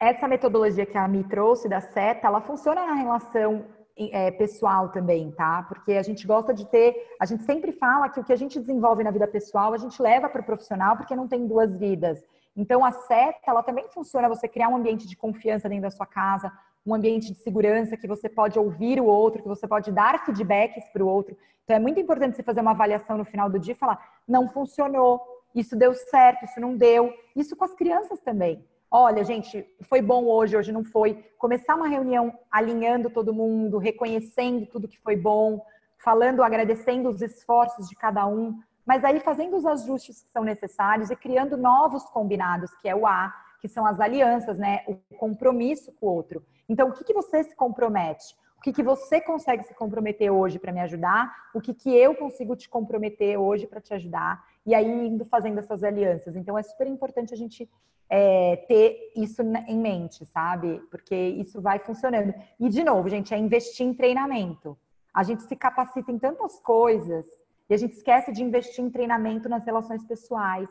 Essa 0.00 0.26
metodologia 0.26 0.86
que 0.86 0.96
a 0.96 1.06
Mi 1.06 1.24
trouxe 1.24 1.68
da 1.68 1.80
seta, 1.80 2.28
ela 2.28 2.40
funciona 2.40 2.86
na 2.86 2.94
relação 2.94 3.66
é, 4.12 4.30
pessoal 4.30 4.90
também, 4.90 5.30
tá? 5.32 5.64
Porque 5.68 5.92
a 5.92 6.02
gente 6.02 6.26
gosta 6.26 6.54
de 6.54 6.64
ter, 6.66 6.94
a 7.20 7.26
gente 7.26 7.42
sempre 7.42 7.72
fala 7.72 8.08
que 8.08 8.20
o 8.20 8.24
que 8.24 8.32
a 8.32 8.36
gente 8.36 8.58
desenvolve 8.58 9.02
na 9.02 9.10
vida 9.10 9.26
pessoal, 9.26 9.74
a 9.74 9.78
gente 9.78 10.00
leva 10.00 10.28
para 10.28 10.40
o 10.40 10.44
profissional 10.44 10.96
porque 10.96 11.16
não 11.16 11.26
tem 11.26 11.46
duas 11.46 11.76
vidas. 11.76 12.22
Então 12.58 12.84
a 12.84 12.90
seta, 12.90 13.38
ela 13.46 13.62
também 13.62 13.86
funciona 13.88 14.28
você 14.28 14.48
criar 14.48 14.68
um 14.68 14.74
ambiente 14.74 15.06
de 15.06 15.16
confiança 15.16 15.68
dentro 15.68 15.84
da 15.84 15.92
sua 15.92 16.04
casa, 16.04 16.52
um 16.84 16.92
ambiente 16.92 17.32
de 17.32 17.38
segurança 17.38 17.96
que 17.96 18.08
você 18.08 18.28
pode 18.28 18.58
ouvir 18.58 19.00
o 19.00 19.04
outro, 19.04 19.40
que 19.40 19.46
você 19.46 19.68
pode 19.68 19.92
dar 19.92 20.24
feedbacks 20.24 20.88
para 20.92 21.04
o 21.04 21.06
outro. 21.06 21.36
Então 21.62 21.76
é 21.76 21.78
muito 21.78 22.00
importante 22.00 22.34
você 22.34 22.42
fazer 22.42 22.60
uma 22.60 22.72
avaliação 22.72 23.16
no 23.16 23.24
final 23.24 23.48
do 23.48 23.60
dia 23.60 23.74
e 23.74 23.76
falar: 23.76 24.04
não 24.26 24.48
funcionou, 24.48 25.20
isso 25.54 25.76
deu 25.76 25.94
certo, 25.94 26.46
isso 26.46 26.60
não 26.60 26.76
deu. 26.76 27.14
Isso 27.36 27.54
com 27.54 27.64
as 27.64 27.74
crianças 27.74 28.18
também. 28.20 28.64
Olha, 28.90 29.22
gente, 29.22 29.64
foi 29.82 30.02
bom 30.02 30.24
hoje, 30.24 30.56
hoje 30.56 30.72
não 30.72 30.82
foi. 30.82 31.24
Começar 31.38 31.76
uma 31.76 31.86
reunião 31.86 32.36
alinhando 32.50 33.08
todo 33.08 33.32
mundo, 33.32 33.78
reconhecendo 33.78 34.66
tudo 34.66 34.88
que 34.88 34.98
foi 34.98 35.14
bom, 35.14 35.64
falando, 35.98 36.42
agradecendo 36.42 37.08
os 37.08 37.22
esforços 37.22 37.88
de 37.88 37.94
cada 37.94 38.26
um, 38.26 38.58
mas 38.88 39.04
aí 39.04 39.20
fazendo 39.20 39.54
os 39.54 39.66
ajustes 39.66 40.22
que 40.22 40.30
são 40.30 40.42
necessários 40.42 41.10
e 41.10 41.14
criando 41.14 41.58
novos 41.58 42.04
combinados, 42.04 42.74
que 42.76 42.88
é 42.88 42.96
o 42.96 43.06
A, 43.06 43.34
que 43.60 43.68
são 43.68 43.84
as 43.84 44.00
alianças, 44.00 44.56
né? 44.56 44.82
O 44.88 44.94
compromisso 45.18 45.92
com 45.92 46.06
o 46.06 46.10
outro. 46.10 46.42
Então, 46.66 46.88
o 46.88 46.92
que, 46.92 47.04
que 47.04 47.12
você 47.12 47.44
se 47.44 47.54
compromete? 47.54 48.34
O 48.56 48.62
que, 48.62 48.72
que 48.72 48.82
você 48.82 49.20
consegue 49.20 49.62
se 49.64 49.74
comprometer 49.74 50.30
hoje 50.30 50.58
para 50.58 50.72
me 50.72 50.80
ajudar? 50.80 51.30
O 51.54 51.60
que, 51.60 51.74
que 51.74 51.94
eu 51.94 52.14
consigo 52.14 52.56
te 52.56 52.66
comprometer 52.66 53.38
hoje 53.38 53.66
para 53.66 53.78
te 53.78 53.92
ajudar? 53.92 54.42
E 54.64 54.74
aí, 54.74 55.06
indo 55.06 55.26
fazendo 55.26 55.58
essas 55.58 55.84
alianças. 55.84 56.34
Então, 56.34 56.56
é 56.56 56.62
super 56.62 56.86
importante 56.86 57.34
a 57.34 57.36
gente 57.36 57.68
é, 58.08 58.56
ter 58.68 59.12
isso 59.14 59.42
em 59.42 59.78
mente, 59.78 60.24
sabe? 60.24 60.80
Porque 60.90 61.14
isso 61.14 61.60
vai 61.60 61.78
funcionando. 61.78 62.32
E, 62.58 62.70
de 62.70 62.82
novo, 62.82 63.06
gente, 63.10 63.34
é 63.34 63.36
investir 63.36 63.86
em 63.86 63.92
treinamento. 63.92 64.78
A 65.12 65.22
gente 65.22 65.42
se 65.42 65.54
capacita 65.54 66.10
em 66.10 66.18
tantas 66.18 66.58
coisas 66.60 67.26
e 67.68 67.74
a 67.74 67.76
gente 67.76 67.94
esquece 67.94 68.32
de 68.32 68.42
investir 68.42 68.84
em 68.84 68.90
treinamento 68.90 69.48
nas 69.48 69.64
relações 69.64 70.02
pessoais. 70.04 70.68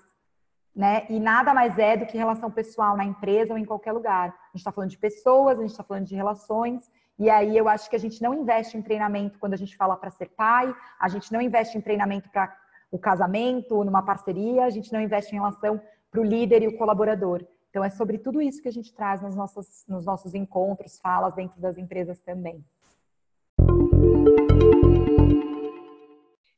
Né? 0.75 1.05
E 1.09 1.19
nada 1.19 1.53
mais 1.53 1.77
é 1.77 1.97
do 1.97 2.05
que 2.05 2.17
relação 2.17 2.51
pessoal 2.51 2.95
na 2.95 3.03
empresa 3.03 3.53
ou 3.53 3.57
em 3.57 3.65
qualquer 3.65 3.91
lugar. 3.91 4.29
A 4.29 4.47
gente 4.49 4.57
está 4.57 4.71
falando 4.71 4.91
de 4.91 4.97
pessoas, 4.97 5.57
a 5.57 5.61
gente 5.61 5.71
está 5.71 5.83
falando 5.83 6.05
de 6.05 6.15
relações. 6.15 6.91
E 7.17 7.29
aí 7.29 7.57
eu 7.57 7.67
acho 7.67 7.89
que 7.89 7.95
a 7.95 7.99
gente 7.99 8.21
não 8.21 8.33
investe 8.33 8.77
em 8.77 8.81
treinamento 8.81 9.39
quando 9.39 9.53
a 9.53 9.57
gente 9.57 9.75
fala 9.75 9.97
para 9.97 10.11
ser 10.11 10.29
pai, 10.29 10.73
a 10.99 11.09
gente 11.09 11.31
não 11.33 11.41
investe 11.41 11.77
em 11.77 11.81
treinamento 11.81 12.29
para 12.29 12.55
o 12.91 12.99
casamento, 12.99 13.83
numa 13.83 14.03
parceria, 14.03 14.65
a 14.65 14.69
gente 14.69 14.93
não 14.93 15.01
investe 15.01 15.31
em 15.33 15.39
relação 15.39 15.81
para 16.11 16.21
o 16.21 16.23
líder 16.23 16.61
e 16.61 16.67
o 16.67 16.77
colaborador. 16.77 17.43
Então, 17.69 17.83
é 17.83 17.89
sobre 17.89 18.17
tudo 18.17 18.41
isso 18.41 18.61
que 18.61 18.67
a 18.67 18.71
gente 18.71 18.93
traz 18.93 19.21
nos 19.21 19.35
nossos, 19.35 19.83
nos 19.87 20.05
nossos 20.05 20.33
encontros, 20.33 20.99
falas 20.99 21.33
dentro 21.35 21.59
das 21.59 21.77
empresas 21.77 22.19
também. 22.21 22.63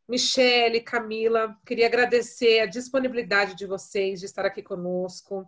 Michele, 0.09 0.81
Camila, 0.81 1.55
queria 1.63 1.85
agradecer 1.85 2.61
a 2.61 2.65
disponibilidade 2.65 3.55
de 3.55 3.67
vocês 3.67 4.19
de 4.19 4.25
estar 4.25 4.43
aqui 4.43 4.63
conosco. 4.63 5.47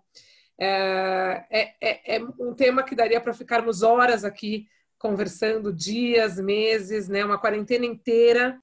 É, 0.56 1.46
é, 1.50 1.76
é, 1.82 2.18
é 2.18 2.24
um 2.40 2.54
tema 2.54 2.84
que 2.84 2.94
daria 2.94 3.20
para 3.20 3.34
ficarmos 3.34 3.82
horas 3.82 4.24
aqui 4.24 4.68
conversando, 5.00 5.74
dias, 5.74 6.40
meses, 6.40 7.10
né? 7.10 7.26
Uma 7.26 7.40
quarentena 7.40 7.88
inteira. 7.88 8.62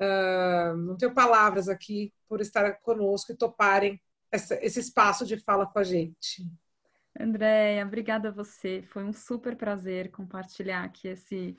Uh, 0.00 0.74
não 0.78 0.96
tenho 0.96 1.12
palavras 1.12 1.68
aqui 1.68 2.14
por 2.26 2.40
estar 2.40 2.80
conosco 2.80 3.30
e 3.30 3.36
toparem 3.36 4.00
essa, 4.32 4.58
esse 4.64 4.80
espaço 4.80 5.26
de 5.26 5.36
fala 5.36 5.66
com 5.66 5.78
a 5.78 5.84
gente. 5.84 6.46
Andréia, 7.20 7.84
obrigada 7.84 8.28
a 8.28 8.32
você. 8.32 8.82
Foi 8.88 9.04
um 9.04 9.12
super 9.12 9.54
prazer 9.54 10.10
compartilhar 10.10 10.84
aqui 10.84 11.08
esse 11.08 11.58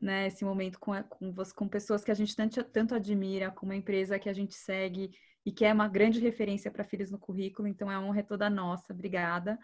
né, 0.00 0.26
esse 0.26 0.44
momento 0.44 0.78
com, 0.78 0.92
com, 1.04 1.34
com 1.54 1.68
pessoas 1.68 2.04
que 2.04 2.10
a 2.10 2.14
gente 2.14 2.36
tanto, 2.36 2.62
tanto 2.64 2.94
admira, 2.94 3.50
com 3.50 3.66
uma 3.66 3.76
empresa 3.76 4.18
que 4.18 4.28
a 4.28 4.32
gente 4.32 4.54
segue 4.54 5.10
e 5.44 5.52
que 5.52 5.64
é 5.64 5.72
uma 5.72 5.88
grande 5.88 6.20
referência 6.20 6.70
para 6.70 6.84
filhos 6.84 7.10
no 7.10 7.18
currículo, 7.18 7.68
então 7.68 7.90
é 7.90 7.96
uma 7.96 8.08
honra 8.08 8.22
toda 8.22 8.50
nossa, 8.50 8.92
obrigada. 8.92 9.58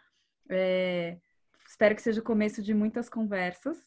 É, 0.49 1.19
espero 1.67 1.95
que 1.95 2.03
seja 2.03 2.21
o 2.21 2.25
começo 2.25 2.63
de 2.63 2.73
muitas 2.73 3.09
conversas. 3.09 3.79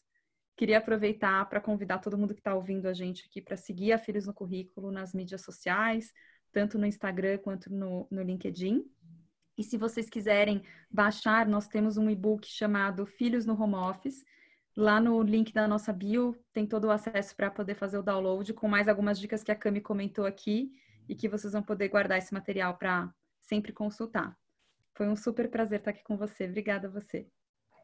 Queria 0.56 0.78
aproveitar 0.78 1.48
para 1.48 1.60
convidar 1.60 1.98
todo 1.98 2.16
mundo 2.16 2.34
que 2.34 2.40
está 2.40 2.54
ouvindo 2.54 2.86
a 2.86 2.92
gente 2.92 3.26
aqui 3.26 3.42
para 3.42 3.56
seguir 3.56 3.92
a 3.92 3.98
Filhos 3.98 4.26
no 4.26 4.32
Currículo 4.32 4.90
nas 4.90 5.12
mídias 5.12 5.42
sociais, 5.42 6.12
tanto 6.52 6.78
no 6.78 6.86
Instagram 6.86 7.38
quanto 7.38 7.72
no, 7.72 8.06
no 8.10 8.22
LinkedIn. 8.22 8.84
E 9.58 9.62
se 9.62 9.76
vocês 9.78 10.08
quiserem 10.08 10.62
baixar, 10.90 11.46
nós 11.46 11.66
temos 11.66 11.96
um 11.96 12.10
e-book 12.10 12.46
chamado 12.46 13.06
Filhos 13.06 13.46
no 13.46 13.60
Home 13.60 13.74
Office. 13.74 14.24
Lá 14.76 15.00
no 15.00 15.22
link 15.22 15.54
da 15.54 15.66
nossa 15.66 15.90
bio 15.90 16.36
tem 16.52 16.66
todo 16.66 16.84
o 16.84 16.90
acesso 16.90 17.34
para 17.34 17.50
poder 17.50 17.74
fazer 17.74 17.96
o 17.96 18.02
download, 18.02 18.52
com 18.52 18.68
mais 18.68 18.88
algumas 18.88 19.18
dicas 19.18 19.42
que 19.42 19.50
a 19.50 19.56
Cami 19.56 19.80
comentou 19.80 20.26
aqui 20.26 20.70
e 21.08 21.14
que 21.14 21.30
vocês 21.30 21.54
vão 21.54 21.62
poder 21.62 21.88
guardar 21.88 22.18
esse 22.18 22.34
material 22.34 22.74
para 22.74 23.10
sempre 23.40 23.72
consultar. 23.72 24.36
Foi 24.94 25.08
um 25.08 25.16
super 25.16 25.50
prazer 25.50 25.78
estar 25.78 25.92
aqui 25.92 26.04
com 26.04 26.18
você. 26.18 26.44
Obrigada 26.44 26.88
a 26.88 26.90
você. 26.90 27.26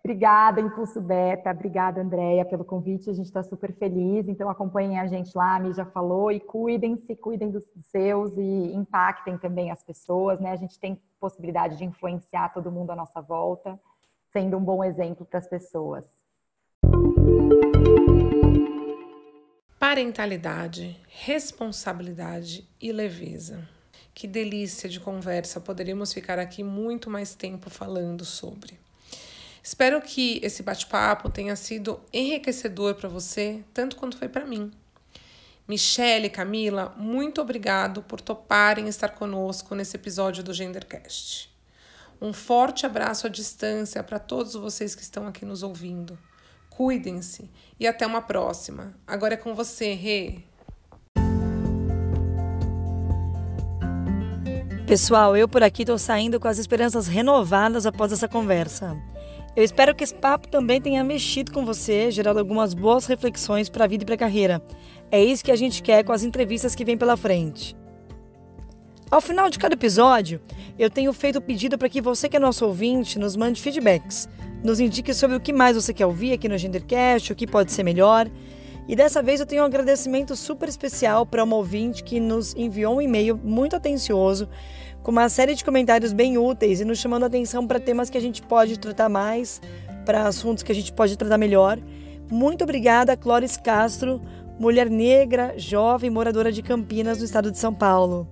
Obrigada, 0.05 0.61
Impulso 0.61 1.01
Beta. 1.01 1.51
Obrigada, 1.51 2.03
Andréia, 2.03 2.45
pelo 2.45 2.65
convite. 2.65 3.09
A 3.09 3.15
gente 3.15 3.27
está 3.27 3.43
super 3.43 3.73
feliz. 3.73 4.29
Então, 4.29 4.51
acompanhem 4.51 4.99
a 4.99 5.07
gente 5.07 5.35
lá, 5.35 5.57
a 5.57 5.61
Mi 5.61 5.73
já 5.73 5.87
falou. 5.87 6.31
E 6.31 6.41
cuidem-se, 6.41 7.17
cuidem 7.17 7.51
dos 7.51 7.65
seus 7.85 8.37
e 8.37 8.75
impactem 8.75 9.39
também 9.39 9.71
as 9.71 9.83
pessoas. 9.83 10.41
Né? 10.41 10.51
A 10.51 10.57
gente 10.57 10.79
tem 10.79 11.01
possibilidade 11.19 11.79
de 11.79 11.85
influenciar 11.85 12.53
todo 12.53 12.71
mundo 12.71 12.91
à 12.91 12.97
nossa 12.97 13.23
volta, 13.23 13.81
sendo 14.31 14.59
um 14.59 14.65
bom 14.65 14.85
exemplo 14.85 15.25
para 15.25 15.39
as 15.39 15.49
pessoas. 15.49 16.22
Parentalidade, 19.79 20.99
responsabilidade 21.09 22.67
e 22.81 22.91
leveza. 22.93 23.69
Que 24.15 24.27
delícia 24.27 24.89
de 24.89 24.99
conversa! 24.99 25.61
Poderíamos 25.61 26.13
ficar 26.13 26.39
aqui 26.39 26.65
muito 26.65 27.11
mais 27.11 27.35
tempo 27.35 27.69
falando 27.69 28.25
sobre. 28.25 28.79
Espero 29.63 30.01
que 30.01 30.41
esse 30.43 30.63
bate-papo 30.63 31.31
tenha 31.31 31.55
sido 31.57 32.01
enriquecedor 32.13 32.95
para 32.95 33.09
você, 33.09 33.63
tanto 33.73 33.97
quanto 33.97 34.17
foi 34.17 34.29
para 34.29 34.45
mim. 34.45 34.73
Michelle 35.69 36.27
e 36.27 36.31
Camila, 36.31 36.95
muito 36.97 37.41
obrigado 37.41 38.03
por 38.03 38.21
toparem 38.21 38.89
estar 38.89 39.11
conosco 39.11 39.75
nesse 39.75 39.97
episódio 39.97 40.43
do 40.43 40.53
Gendercast. 40.53 41.49
Um 42.21 42.33
forte 42.33 42.87
abraço 42.87 43.27
à 43.27 43.31
distância 43.31 44.03
para 44.03 44.19
todos 44.19 44.55
vocês 44.55 44.95
que 44.95 45.03
estão 45.03 45.27
aqui 45.27 45.45
nos 45.45 45.63
ouvindo. 45.63 46.19
Cuidem-se 46.83 47.49
e 47.79 47.87
até 47.87 48.05
uma 48.05 48.21
próxima. 48.21 48.93
Agora 49.07 49.35
é 49.35 49.37
com 49.37 49.55
você, 49.55 49.95
Rê. 49.95 50.41
Pessoal, 54.85 55.37
eu 55.37 55.47
por 55.47 55.63
aqui 55.63 55.83
estou 55.83 55.97
saindo 55.97 56.41
com 56.41 56.49
as 56.49 56.59
esperanças 56.59 57.07
renovadas 57.07 57.87
após 57.87 58.11
essa 58.11 58.27
conversa. 58.27 59.01
Eu 59.55 59.63
espero 59.63 59.95
que 59.95 60.03
esse 60.03 60.13
papo 60.13 60.49
também 60.49 60.81
tenha 60.81 61.05
mexido 61.05 61.53
com 61.53 61.65
você, 61.65 62.11
gerado 62.11 62.41
algumas 62.41 62.75
boas 62.75 63.07
reflexões 63.07 63.69
para 63.69 63.85
a 63.85 63.87
vida 63.87 64.03
e 64.03 64.07
para 64.07 64.17
a 64.17 64.19
carreira. 64.19 64.61
É 65.09 65.23
isso 65.23 65.45
que 65.45 65.53
a 65.53 65.57
gente 65.57 65.85
quer 65.85 66.03
com 66.03 66.11
as 66.11 66.25
entrevistas 66.25 66.75
que 66.75 66.85
vem 66.85 66.99
pela 66.99 67.17
frente. 67.17 67.77
Ao 69.09 69.21
final 69.21 69.49
de 69.49 69.57
cada 69.57 69.75
episódio, 69.75 70.41
eu 70.77 70.91
tenho 70.91 71.13
feito 71.13 71.39
o 71.39 71.43
pedido 71.43 71.79
para 71.79 71.89
que 71.89 72.01
você 72.01 72.29
que 72.29 72.37
é 72.37 72.41
nosso 72.41 72.67
ouvinte 72.67 73.21
nos 73.21 73.37
mande 73.37 73.63
feedbacks 73.63 74.29
nos 74.63 74.81
indique 74.81 75.13
sobre 75.13 75.37
o 75.37 75.41
que 75.41 75.53
mais 75.53 75.77
você 75.77 75.93
quer 75.93 76.07
ouvir 76.07 76.33
aqui 76.33 76.49
no 76.49 76.57
Gendercast, 76.57 77.33
o 77.33 77.37
que 77.37 77.47
pode 77.47 77.73
ser 77.73 77.83
melhor. 77.83 78.31
E 78.89 78.97
dessa 78.97 79.23
vez 79.23 79.41
eu 79.41 79.47
tenho 79.47 79.63
um 79.63 79.67
agradecimento 79.67 80.35
super 80.35 80.69
especial 80.69 81.25
para 81.25 81.45
uma 81.45 81.57
ouvinte 81.57 82.03
que 82.03 82.19
nos 82.19 82.55
enviou 82.57 82.97
um 82.97 83.03
e-mail 83.03 83.39
muito 83.43 83.77
atencioso, 83.77 84.49
com 85.03 85.11
uma 85.11 85.29
série 85.29 85.55
de 85.55 85.65
comentários 85.65 86.13
bem 86.13 86.37
úteis 86.37 86.81
e 86.81 86.85
nos 86.85 86.99
chamando 86.99 87.25
a 87.25 87.27
atenção 87.27 87.67
para 87.67 87.81
temas 87.81 88.11
que 88.11 88.19
a 88.19 88.21
gente 88.21 88.43
pode 88.43 88.79
tratar 88.79 89.09
mais, 89.09 89.61
para 90.05 90.27
assuntos 90.27 90.63
que 90.63 90.73
a 90.73 90.75
gente 90.75 90.93
pode 90.93 91.17
tratar 91.17 91.39
melhor. 91.39 91.79
Muito 92.31 92.65
obrigada, 92.65 93.17
Clóris 93.17 93.57
Castro, 93.57 94.21
mulher 94.59 94.91
negra, 94.91 95.55
jovem, 95.57 96.11
moradora 96.11 96.51
de 96.53 96.63
Campinas, 96.63 97.19
no 97.19 97.25
estado 97.25 97.51
de 97.51 97.59
São 97.59 97.73
Paulo. 97.73 98.29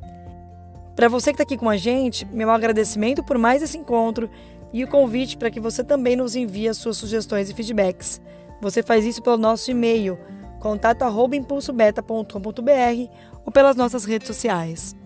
Para 0.96 1.08
você 1.08 1.30
que 1.30 1.34
está 1.34 1.42
aqui 1.44 1.56
com 1.56 1.70
a 1.70 1.76
gente, 1.76 2.26
meu 2.26 2.50
agradecimento 2.50 3.22
por 3.22 3.38
mais 3.38 3.62
esse 3.62 3.78
encontro 3.78 4.28
e 4.72 4.84
o 4.84 4.88
convite 4.88 5.36
para 5.36 5.50
que 5.50 5.60
você 5.60 5.84
também 5.84 6.16
nos 6.16 6.36
envie 6.36 6.68
as 6.68 6.76
suas 6.76 6.96
sugestões 6.96 7.50
e 7.50 7.54
feedbacks. 7.54 8.20
Você 8.60 8.82
faz 8.82 9.04
isso 9.04 9.22
pelo 9.22 9.36
nosso 9.36 9.70
e-mail 9.70 10.18
contato@impulsobeta.com.br 10.60 13.12
ou 13.44 13.52
pelas 13.52 13.76
nossas 13.76 14.04
redes 14.04 14.26
sociais. 14.26 14.96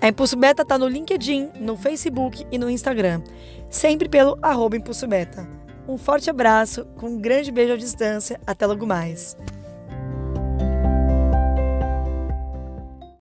A 0.00 0.08
Impulso 0.08 0.36
Beta 0.36 0.62
está 0.62 0.78
no 0.78 0.86
LinkedIn, 0.86 1.50
no 1.60 1.76
Facebook 1.76 2.46
e 2.50 2.58
no 2.58 2.70
Instagram, 2.70 3.22
sempre 3.68 4.08
pelo 4.08 4.38
arroba 4.40 4.76
Impulso 4.76 5.06
Beta. 5.06 5.46
Um 5.88 5.98
forte 5.98 6.30
abraço, 6.30 6.84
com 6.96 7.08
um 7.08 7.18
grande 7.18 7.50
beijo 7.50 7.72
à 7.72 7.76
distância, 7.76 8.40
até 8.46 8.66
logo 8.66 8.86
mais. 8.86 9.36